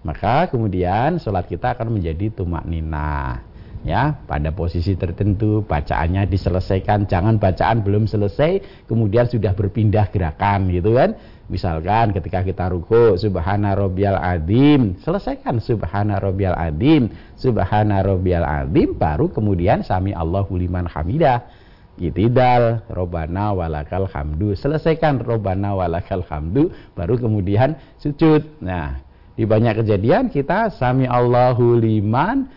Maka 0.02 0.50
kemudian 0.50 1.22
sholat 1.22 1.46
kita 1.46 1.78
akan 1.78 1.94
menjadi 1.94 2.34
tumak 2.34 2.66
nina 2.66 3.53
ya 3.84 4.16
pada 4.24 4.50
posisi 4.50 4.96
tertentu 4.96 5.62
bacaannya 5.62 6.26
diselesaikan. 6.26 7.06
Jangan 7.06 7.36
bacaan 7.36 7.84
belum 7.84 8.08
selesai 8.08 8.84
kemudian 8.88 9.28
sudah 9.28 9.52
berpindah 9.52 10.08
gerakan 10.10 10.72
gitu 10.72 10.96
kan? 10.96 11.14
Misalkan 11.44 12.16
ketika 12.16 12.40
kita 12.40 12.72
ruku 12.72 13.20
subhana 13.20 13.76
rabbiyal 13.76 14.16
adim 14.16 14.96
selesaikan 15.04 15.60
subhana 15.60 16.16
rabbiyal 16.16 16.56
adim 16.56 17.12
subhana 17.36 18.00
rabbiyal 18.00 18.48
adim 18.48 18.96
baru 18.96 19.28
kemudian 19.28 19.84
sami 19.84 20.16
Allahu 20.16 20.56
liman 20.56 20.88
hamidah. 20.88 21.44
Itidal, 21.94 22.82
Robana 22.90 23.54
walakal 23.54 24.10
hamdu. 24.10 24.58
Selesaikan 24.58 25.22
Robana 25.22 25.78
walakal 25.78 26.26
hamdu, 26.26 26.74
baru 26.98 27.14
kemudian 27.14 27.78
sujud. 28.02 28.42
Nah, 28.58 28.98
di 29.38 29.46
banyak 29.46 29.78
kejadian 29.78 30.26
kita 30.26 30.74
sami 30.74 31.06
Allahu 31.06 31.78
liman 31.78 32.50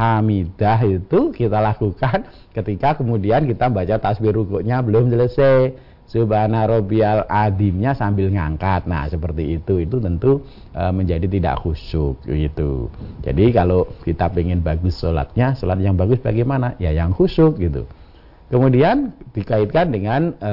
hamidah 0.00 0.80
itu 0.88 1.28
kita 1.36 1.60
lakukan 1.60 2.24
ketika 2.56 2.96
kemudian 2.96 3.44
kita 3.44 3.68
baca 3.68 4.00
tasbih 4.00 4.32
rukuknya 4.32 4.80
belum 4.80 5.12
selesai. 5.12 5.92
Subhana 6.10 6.66
rabbiyal 6.66 7.22
adimnya 7.30 7.94
sambil 7.94 8.34
ngangkat. 8.34 8.82
Nah 8.90 9.06
seperti 9.06 9.62
itu. 9.62 9.78
Itu 9.78 10.02
tentu 10.02 10.42
e, 10.74 10.82
menjadi 10.90 11.30
tidak 11.30 11.62
khusyuk 11.62 12.18
gitu. 12.26 12.90
Jadi 13.22 13.54
kalau 13.54 13.86
kita 14.02 14.26
ingin 14.34 14.58
bagus 14.58 14.98
sholatnya 14.98 15.54
sholat 15.54 15.78
yang 15.78 15.94
bagus 15.94 16.18
bagaimana? 16.18 16.74
Ya 16.82 16.90
yang 16.90 17.14
khusyuk 17.14 17.62
gitu. 17.62 17.86
Kemudian 18.50 19.14
dikaitkan 19.30 19.94
dengan 19.94 20.34
e, 20.42 20.52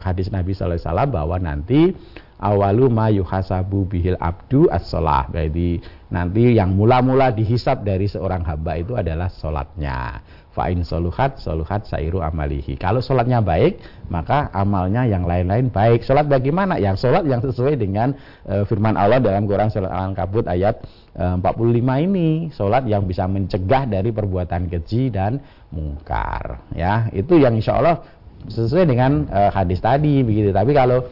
hadis 0.00 0.32
Nabi 0.32 0.56
SAW 0.56 0.80
bahwa 1.12 1.36
nanti 1.36 1.92
awalu 2.40 2.88
ma 2.88 3.12
yuhasabu 3.12 3.84
bihil 3.84 4.16
abdu 4.16 4.68
as-sholah. 4.72 5.28
Jadi 5.28 5.84
nanti 6.14 6.54
yang 6.54 6.78
mula-mula 6.78 7.34
dihisap 7.34 7.82
dari 7.82 8.06
seorang 8.06 8.46
hamba 8.46 8.78
itu 8.78 8.94
adalah 8.94 9.26
sholatnya. 9.26 10.22
Fa'in 10.54 10.86
soluhat, 10.86 11.42
soluhat 11.42 11.90
sairu 11.90 12.22
amalihi. 12.22 12.78
Kalau 12.78 13.02
sholatnya 13.02 13.42
baik, 13.42 13.82
maka 14.06 14.54
amalnya 14.54 15.02
yang 15.02 15.26
lain-lain 15.26 15.66
baik. 15.66 16.06
Sholat 16.06 16.30
bagaimana? 16.30 16.78
Yang 16.78 17.02
sholat 17.02 17.26
yang 17.26 17.42
sesuai 17.42 17.74
dengan 17.74 18.14
e, 18.46 18.62
firman 18.62 18.94
Allah 18.94 19.18
dalam 19.18 19.50
Quran 19.50 19.66
Surat 19.66 19.90
Al-Ankabut 19.90 20.46
ayat 20.46 20.86
e, 21.10 21.24
45 21.42 22.06
ini. 22.06 22.54
Sholat 22.54 22.86
yang 22.86 23.02
bisa 23.02 23.26
mencegah 23.26 23.90
dari 23.90 24.14
perbuatan 24.14 24.70
keji 24.70 25.10
dan 25.10 25.42
mungkar. 25.74 26.70
Ya, 26.70 27.10
itu 27.10 27.34
yang 27.34 27.58
insya 27.58 27.82
Allah 27.82 28.06
sesuai 28.46 28.86
dengan 28.86 29.26
e, 29.26 29.50
hadis 29.50 29.82
tadi 29.82 30.22
begitu. 30.22 30.54
Tapi 30.54 30.70
kalau 30.70 31.02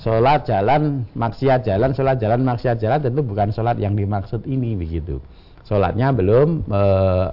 sholat 0.00 0.48
jalan 0.48 1.04
maksiat 1.12 1.68
jalan 1.68 1.92
sholat 1.92 2.16
jalan 2.16 2.40
maksiat 2.40 2.76
jalan 2.80 2.98
tentu 3.04 3.20
bukan 3.20 3.52
sholat 3.52 3.76
yang 3.76 3.92
dimaksud 3.92 4.44
ini 4.48 4.74
begitu. 4.74 5.20
Sholatnya 5.68 6.10
belum 6.16 6.66
e, 6.66 6.82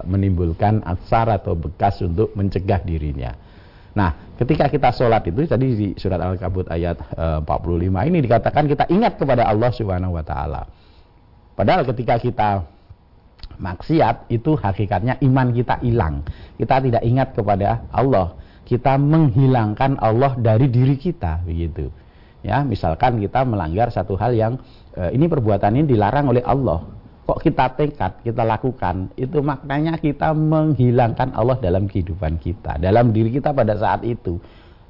menimbulkan 0.04 0.84
asar 0.84 1.32
atau 1.32 1.56
bekas 1.56 1.98
untuk 2.04 2.36
mencegah 2.36 2.84
dirinya. 2.84 3.32
Nah 3.96 4.36
ketika 4.36 4.68
kita 4.68 4.92
sholat 4.92 5.24
itu 5.26 5.48
tadi 5.48 5.66
di 5.74 5.88
surat 5.96 6.20
al-kabut 6.20 6.68
ayat 6.68 7.00
e, 7.16 7.26
45 7.42 8.08
ini 8.12 8.18
dikatakan 8.20 8.64
kita 8.68 8.84
ingat 8.92 9.16
kepada 9.16 9.48
Allah 9.48 9.72
subhanahu 9.72 10.14
wa 10.14 10.22
ta'ala. 10.22 10.62
Padahal 11.56 11.82
ketika 11.88 12.20
kita 12.20 12.62
maksiat 13.58 14.30
itu 14.30 14.54
hakikatnya 14.54 15.18
iman 15.24 15.50
kita 15.56 15.80
hilang. 15.82 16.22
Kita 16.54 16.84
tidak 16.84 17.02
ingat 17.02 17.34
kepada 17.34 17.88
Allah. 17.90 18.38
Kita 18.68 19.00
menghilangkan 19.00 19.96
Allah 19.98 20.36
dari 20.36 20.68
diri 20.68 21.00
kita 21.00 21.40
begitu 21.42 21.88
ya 22.42 22.62
misalkan 22.62 23.18
kita 23.18 23.42
melanggar 23.42 23.90
satu 23.90 24.14
hal 24.14 24.34
yang 24.34 24.56
e, 24.94 25.14
ini 25.14 25.26
perbuatan 25.26 25.74
ini 25.78 25.84
dilarang 25.86 26.30
oleh 26.30 26.42
Allah 26.46 26.98
kok 27.28 27.44
kita 27.44 27.76
tekad, 27.76 28.24
kita 28.24 28.40
lakukan, 28.40 29.12
itu 29.12 29.44
maknanya 29.44 30.00
kita 30.00 30.32
menghilangkan 30.32 31.36
Allah 31.36 31.60
dalam 31.60 31.84
kehidupan 31.84 32.40
kita, 32.40 32.80
dalam 32.80 33.12
diri 33.12 33.28
kita 33.28 33.52
pada 33.52 33.76
saat 33.76 34.00
itu. 34.00 34.40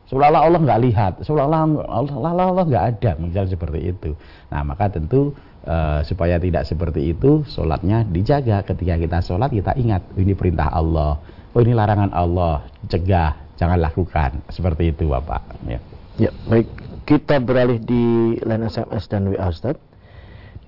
Seolah-olah 0.06 0.46
Allah 0.46 0.60
nggak 0.62 0.80
lihat, 0.86 1.12
seolah-olah 1.26 2.32
Allah, 2.38 2.64
nggak 2.64 2.84
ada, 2.94 3.10
misal 3.18 3.44
seperti 3.50 3.90
itu. 3.90 4.14
Nah 4.54 4.62
maka 4.62 4.86
tentu 4.86 5.34
e, 5.66 6.06
supaya 6.06 6.38
tidak 6.38 6.62
seperti 6.62 7.10
itu, 7.10 7.42
sholatnya 7.42 8.06
dijaga. 8.06 8.62
Ketika 8.62 8.94
kita 8.94 9.18
sholat 9.18 9.50
kita 9.50 9.74
ingat 9.74 10.06
ini 10.14 10.32
perintah 10.38 10.70
Allah, 10.70 11.18
oh 11.52 11.60
ini 11.60 11.74
larangan 11.74 12.14
Allah, 12.14 12.64
cegah, 12.86 13.34
jangan 13.58 13.82
lakukan. 13.82 14.46
Seperti 14.48 14.94
itu 14.94 15.10
Bapak. 15.10 15.42
Ya, 15.66 15.82
ya 16.16 16.30
baik. 16.46 16.87
Kita 17.08 17.40
beralih 17.40 17.80
di 17.80 18.36
line 18.36 18.68
SMS 18.68 19.08
dan 19.08 19.32
WA 19.32 19.48
Ustaz. 19.48 19.80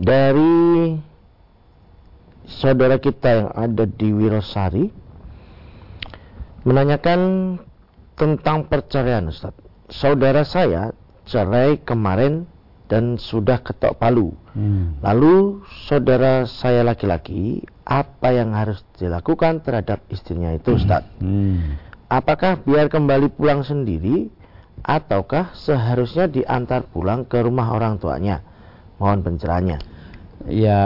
Dari 0.00 0.96
saudara 2.48 2.96
kita 2.96 3.28
yang 3.28 3.50
ada 3.52 3.84
di 3.84 4.08
Wirosari 4.08 4.88
menanyakan 6.64 7.20
tentang 8.16 8.72
perceraian 8.72 9.28
Ustaz. 9.28 9.52
Saudara 9.92 10.48
saya 10.48 10.96
cerai 11.28 11.76
kemarin 11.84 12.48
dan 12.88 13.20
sudah 13.20 13.60
ketok 13.60 14.00
palu. 14.00 14.32
Hmm. 14.56 14.96
Lalu 15.04 15.60
saudara 15.86 16.48
saya 16.48 16.80
laki-laki 16.82 17.68
apa 17.84 18.32
yang 18.32 18.56
harus 18.56 18.80
dilakukan 18.96 19.60
terhadap 19.60 20.00
istrinya 20.08 20.56
itu 20.56 20.80
Ustaz? 20.80 21.04
Hmm. 21.20 21.76
Apakah 22.08 22.58
biar 22.64 22.88
kembali 22.88 23.28
pulang 23.36 23.62
sendiri 23.62 24.39
ataukah 24.80 25.52
seharusnya 25.56 26.26
diantar 26.30 26.82
pulang 26.88 27.24
ke 27.28 27.42
rumah 27.42 27.70
orang 27.74 27.98
tuanya? 28.00 28.40
Mohon 29.00 29.22
pencerahannya. 29.32 29.78
Ya, 30.48 30.80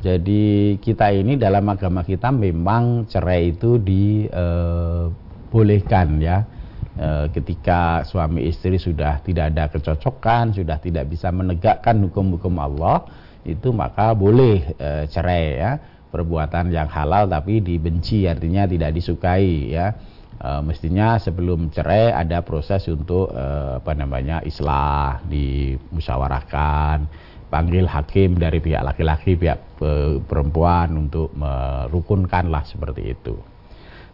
jadi 0.00 0.76
kita 0.80 1.12
ini 1.12 1.36
dalam 1.36 1.68
agama 1.68 2.00
kita 2.08 2.32
memang 2.32 3.04
cerai 3.04 3.52
itu 3.52 3.76
dibolehkan 3.76 6.08
eh, 6.18 6.24
ya 6.24 6.48
e, 6.98 7.30
ketika 7.30 8.02
suami 8.02 8.50
istri 8.50 8.76
sudah 8.76 9.22
tidak 9.22 9.54
ada 9.54 9.70
kecocokan, 9.70 10.52
sudah 10.52 10.82
tidak 10.82 11.06
bisa 11.06 11.30
menegakkan 11.30 12.02
hukum-hukum 12.10 12.58
Allah, 12.58 13.06
itu 13.46 13.70
maka 13.70 14.12
boleh 14.12 14.74
e, 14.74 15.06
cerai 15.08 15.56
ya. 15.56 15.72
Perbuatan 16.08 16.72
yang 16.72 16.88
halal 16.88 17.28
tapi 17.28 17.60
dibenci 17.60 18.24
artinya 18.24 18.64
tidak 18.64 18.96
disukai 18.96 19.76
ya. 19.76 19.92
E, 20.38 20.48
mestinya 20.62 21.18
sebelum 21.18 21.74
cerai 21.74 22.14
ada 22.14 22.46
proses 22.46 22.86
untuk 22.86 23.34
e, 23.34 23.46
apa 23.82 23.92
namanya 23.98 24.38
islah, 24.46 25.18
dimusyawarahkan, 25.26 27.10
panggil 27.50 27.90
hakim 27.90 28.38
dari 28.38 28.62
pihak 28.62 28.86
laki-laki, 28.86 29.34
pihak 29.34 29.82
perempuan 30.30 30.94
untuk 30.94 31.34
merukunkan 31.34 32.54
lah 32.54 32.62
seperti 32.62 33.14
itu. 33.18 33.34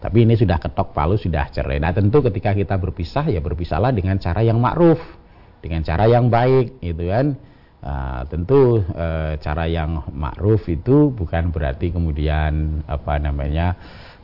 Tapi 0.04 0.28
ini 0.28 0.36
sudah 0.36 0.60
ketok 0.60 0.92
palu, 0.92 1.16
sudah 1.16 1.48
cerai. 1.48 1.80
Nah 1.80 1.88
tentu 1.96 2.20
ketika 2.20 2.52
kita 2.52 2.76
berpisah 2.76 3.24
ya 3.24 3.40
berpisahlah 3.40 3.88
dengan 3.88 4.20
cara 4.20 4.44
yang 4.44 4.60
ma'ruf, 4.60 5.00
dengan 5.64 5.80
cara 5.80 6.04
yang 6.04 6.28
baik 6.28 6.80
gitu 6.84 7.08
kan. 7.08 7.36
Uh, 7.84 8.24
tentu 8.32 8.80
uh, 8.96 9.36
cara 9.44 9.68
yang 9.68 10.08
ma'ruf 10.08 10.64
itu 10.72 11.12
bukan 11.12 11.52
berarti 11.52 11.92
kemudian 11.92 12.80
apa 12.88 13.20
namanya 13.20 13.76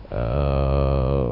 uh, 0.09 1.29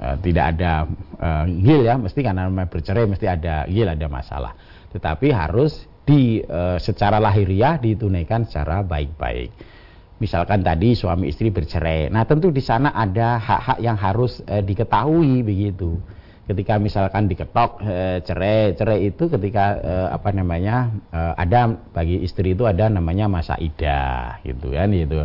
uh, 0.00 0.16
tidak 0.20 0.56
ada 0.56 0.86
uh, 1.18 1.44
gil 1.48 1.84
ya, 1.84 1.96
mesti 1.96 2.20
karena 2.20 2.48
bercerai 2.48 3.04
mesti 3.08 3.26
ada 3.26 3.64
gil 3.66 3.88
ada 3.88 4.06
masalah. 4.06 4.52
Tetapi 4.92 5.32
harus 5.32 5.86
di 6.04 6.42
uh, 6.42 6.80
secara 6.80 7.20
lahiriah 7.22 7.78
ditunaikan 7.78 8.48
secara 8.48 8.82
baik-baik 8.82 9.80
misalkan 10.20 10.60
tadi 10.60 10.92
suami 10.92 11.32
istri 11.32 11.48
bercerai. 11.48 12.12
Nah, 12.12 12.28
tentu 12.28 12.52
di 12.52 12.60
sana 12.60 12.92
ada 12.92 13.40
hak-hak 13.40 13.78
yang 13.80 13.96
harus 13.96 14.44
e, 14.44 14.60
diketahui 14.60 15.40
begitu. 15.40 15.96
Ketika 16.44 16.76
misalkan 16.76 17.24
diketok 17.30 17.80
cerai, 18.26 18.76
cerai 18.76 19.08
itu 19.08 19.32
ketika 19.32 19.80
e, 19.80 19.92
apa 20.12 20.28
namanya? 20.36 20.92
E, 21.08 21.20
ada 21.40 21.72
bagi 21.96 22.20
istri 22.20 22.52
itu 22.52 22.68
ada 22.68 22.92
namanya 22.92 23.32
masa 23.32 23.56
idah 23.56 24.44
gitu 24.44 24.76
kan 24.76 24.92
gitu. 24.92 25.24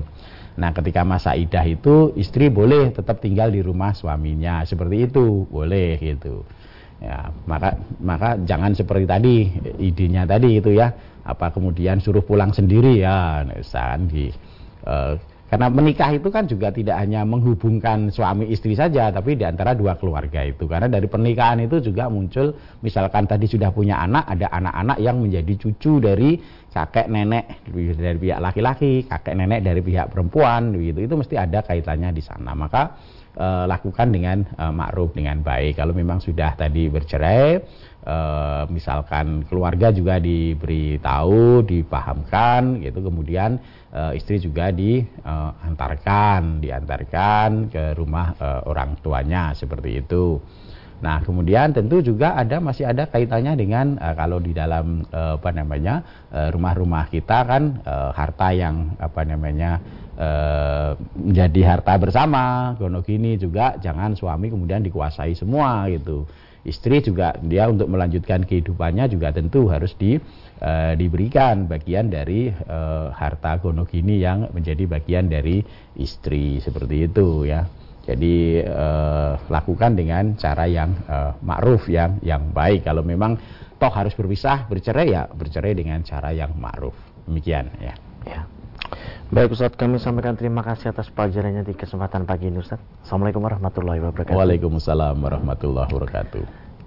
Nah, 0.56 0.72
ketika 0.72 1.03
masa 1.03 1.36
idah 1.36 1.64
itu 1.68 2.16
istri 2.16 2.47
boleh 2.47 2.95
tetap 2.95 3.20
tinggal 3.20 3.51
di 3.51 3.60
rumah 3.60 3.91
suaminya, 3.91 4.64
seperti 4.64 5.12
itu, 5.12 5.43
boleh 5.51 5.99
gitu. 5.99 6.47
Ya, 7.03 7.28
maka 7.43 7.76
maka 7.99 8.39
jangan 8.47 8.72
seperti 8.72 9.03
tadi 9.03 9.36
idenya 9.84 10.24
tadi 10.24 10.64
itu 10.64 10.72
ya, 10.72 10.95
apa 11.28 11.51
kemudian 11.51 11.99
suruh 11.99 12.24
pulang 12.24 12.56
sendiri? 12.56 13.03
Ya, 13.03 13.43
misalkan 13.43 14.08
di 14.08 14.32
Eh, 14.86 15.14
karena 15.45 15.69
menikah 15.69 16.09
itu 16.09 16.33
kan 16.33 16.49
juga 16.49 16.73
tidak 16.73 16.97
hanya 16.97 17.21
menghubungkan 17.21 18.09
suami 18.09 18.49
istri 18.49 18.73
saja, 18.73 19.13
tapi 19.13 19.37
di 19.37 19.45
antara 19.45 19.77
dua 19.77 19.93
keluarga 19.93 20.41
itu. 20.41 20.65
Karena 20.65 20.89
dari 20.89 21.05
pernikahan 21.05 21.61
itu 21.61 21.85
juga 21.85 22.09
muncul, 22.09 22.57
misalkan 22.81 23.29
tadi 23.29 23.45
sudah 23.45 23.69
punya 23.69 24.01
anak, 24.01 24.25
ada 24.25 24.49
anak-anak 24.49 24.97
yang 24.97 25.21
menjadi 25.21 25.53
cucu 25.53 26.01
dari 26.01 26.41
kakek 26.73 27.07
nenek 27.07 27.61
dari 27.93 28.17
pihak 28.17 28.39
laki-laki, 28.41 29.05
kakek 29.05 29.37
nenek 29.37 29.61
dari 29.61 29.85
pihak 29.85 30.09
perempuan, 30.09 30.73
begitu. 30.73 31.05
Itu 31.05 31.13
mesti 31.13 31.37
ada 31.37 31.61
kaitannya 31.61 32.09
di 32.09 32.23
sana. 32.25 32.51
Maka 32.57 32.97
e, 33.37 33.47
lakukan 33.69 34.09
dengan 34.09 34.41
e, 34.43 34.63
makruf 34.73 35.13
dengan 35.13 35.45
baik. 35.45 35.77
Kalau 35.77 35.93
memang 35.93 36.25
sudah 36.25 36.57
tadi 36.57 36.89
bercerai, 36.89 37.61
e, 38.06 38.18
misalkan 38.70 39.41
keluarga 39.49 39.89
juga 39.89 40.22
diberi 40.22 41.01
tahu, 41.01 41.66
dipahamkan, 41.66 42.86
gitu. 42.86 43.01
Kemudian 43.01 43.58
uh, 43.95 44.12
istri 44.14 44.38
juga 44.38 44.70
diantarkan, 44.76 46.60
diantarkan 46.62 47.72
ke 47.74 47.95
rumah 47.95 48.36
orang 48.68 48.99
tuanya 49.01 49.56
seperti 49.56 50.03
itu. 50.03 50.38
Nah, 51.03 51.20
kemudian 51.22 51.76
tentu 51.76 51.99
juga 51.99 52.39
ada 52.39 52.64
masih 52.64 52.88
ada 52.88 53.06
kaitannya 53.12 53.53
dengan 53.60 53.99
kalau 54.16 54.39
di 54.39 54.56
dalam 54.56 55.03
apa 55.12 55.51
namanya 55.51 56.01
rumah-rumah 56.32 57.12
kita 57.12 57.43
kan 57.45 57.84
harta 58.16 58.56
yang 58.56 58.95
apa 58.97 59.22
namanya 59.28 59.84
menjadi 61.20 61.62
harta 61.76 61.99
bersama. 61.99 62.74
Gono 62.80 63.03
gini 63.03 63.36
juga 63.36 63.76
jangan 63.78 64.16
suami 64.16 64.47
kemudian 64.47 64.82
dikuasai 64.82 65.36
semua 65.36 65.86
gitu 65.91 66.24
istri 66.66 66.99
juga 66.99 67.38
dia 67.39 67.70
untuk 67.70 67.88
melanjutkan 67.88 68.43
kehidupannya 68.43 69.05
juga 69.07 69.32
tentu 69.32 69.70
harus 69.70 69.93
di, 69.95 70.18
e, 70.59 70.72
diberikan 70.97 71.70
bagian 71.70 72.09
dari 72.09 72.49
e, 72.49 72.80
harta 73.13 73.61
gonogini 73.61 74.20
yang 74.20 74.49
menjadi 74.51 74.89
bagian 74.89 75.30
dari 75.30 75.61
istri 75.95 76.57
seperti 76.59 77.05
itu 77.05 77.45
ya. 77.45 77.63
Jadi 78.05 78.61
e, 78.61 78.88
lakukan 79.49 79.93
dengan 79.93 80.34
cara 80.38 80.66
yang 80.66 80.93
e, 81.05 81.18
ma'ruf 81.45 81.86
yang 81.89 82.18
yang 82.26 82.49
baik. 82.49 82.86
Kalau 82.86 83.05
memang 83.05 83.38
toh 83.78 83.93
harus 83.93 84.18
berpisah, 84.18 84.66
bercerai 84.66 85.07
ya 85.13 85.30
bercerai 85.30 85.78
dengan 85.78 86.01
cara 86.01 86.34
yang 86.34 86.53
ma'ruf. 86.57 86.97
Demikian 87.30 87.70
ya. 87.82 87.93
Ya. 88.26 88.55
Baik 89.33 89.57
Ustaz, 89.57 89.73
kami 89.73 89.97
sampaikan 89.97 90.38
terima 90.38 90.61
kasih 90.61 90.93
atas 90.93 91.09
pelajarannya 91.09 91.65
di 91.65 91.73
kesempatan 91.73 92.29
pagi 92.29 92.53
ini 92.53 92.61
Ustaz. 92.61 92.77
Assalamualaikum 93.01 93.41
warahmatullahi 93.41 93.99
wabarakatuh. 94.05 94.38
Waalaikumsalam 94.38 95.17
warahmatullahi 95.17 95.89
wabarakatuh. 95.89 96.43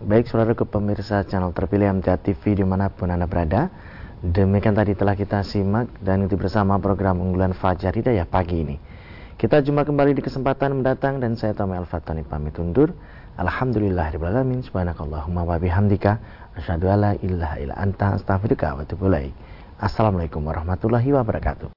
Baik 0.06 0.30
saudara 0.30 0.54
ke 0.54 0.62
pemirsa 0.62 1.26
channel 1.26 1.50
terpilih 1.50 1.90
MTA 1.98 2.22
TV 2.22 2.54
di 2.54 2.62
mana 2.62 2.86
pun 2.86 3.10
Anda 3.10 3.26
berada. 3.26 3.66
Demikian 4.22 4.78
tadi 4.78 4.94
telah 4.94 5.18
kita 5.18 5.42
simak 5.42 5.90
dan 5.98 6.30
itu 6.30 6.38
bersama 6.38 6.78
program 6.78 7.18
unggulan 7.18 7.50
Fajar 7.50 7.90
Hidayah 7.90 8.22
pagi 8.30 8.62
ini. 8.62 8.78
Kita 9.34 9.58
jumpa 9.58 9.82
kembali 9.82 10.14
di 10.14 10.22
kesempatan 10.22 10.78
mendatang 10.78 11.18
dan 11.18 11.34
saya 11.34 11.58
Tommy 11.58 11.74
Al-Fatani 11.74 12.22
pamit 12.22 12.54
undur. 12.62 12.94
Alhamdulillahirrahmanirrahim. 13.34 14.62
Subhanakallahumma 14.62 15.42
wa 15.42 15.58
bihamdika. 15.58 16.22
Asyadu 16.54 16.86
ala 16.86 17.18
ilaha 17.18 17.58
illa 17.58 17.74
anta 17.74 18.14
astaghfiruka 18.14 18.78
wa 18.78 18.86
Assalamualaikum 19.78 20.46
warahmatullahi 20.46 21.10
wabarakatuh. 21.10 21.66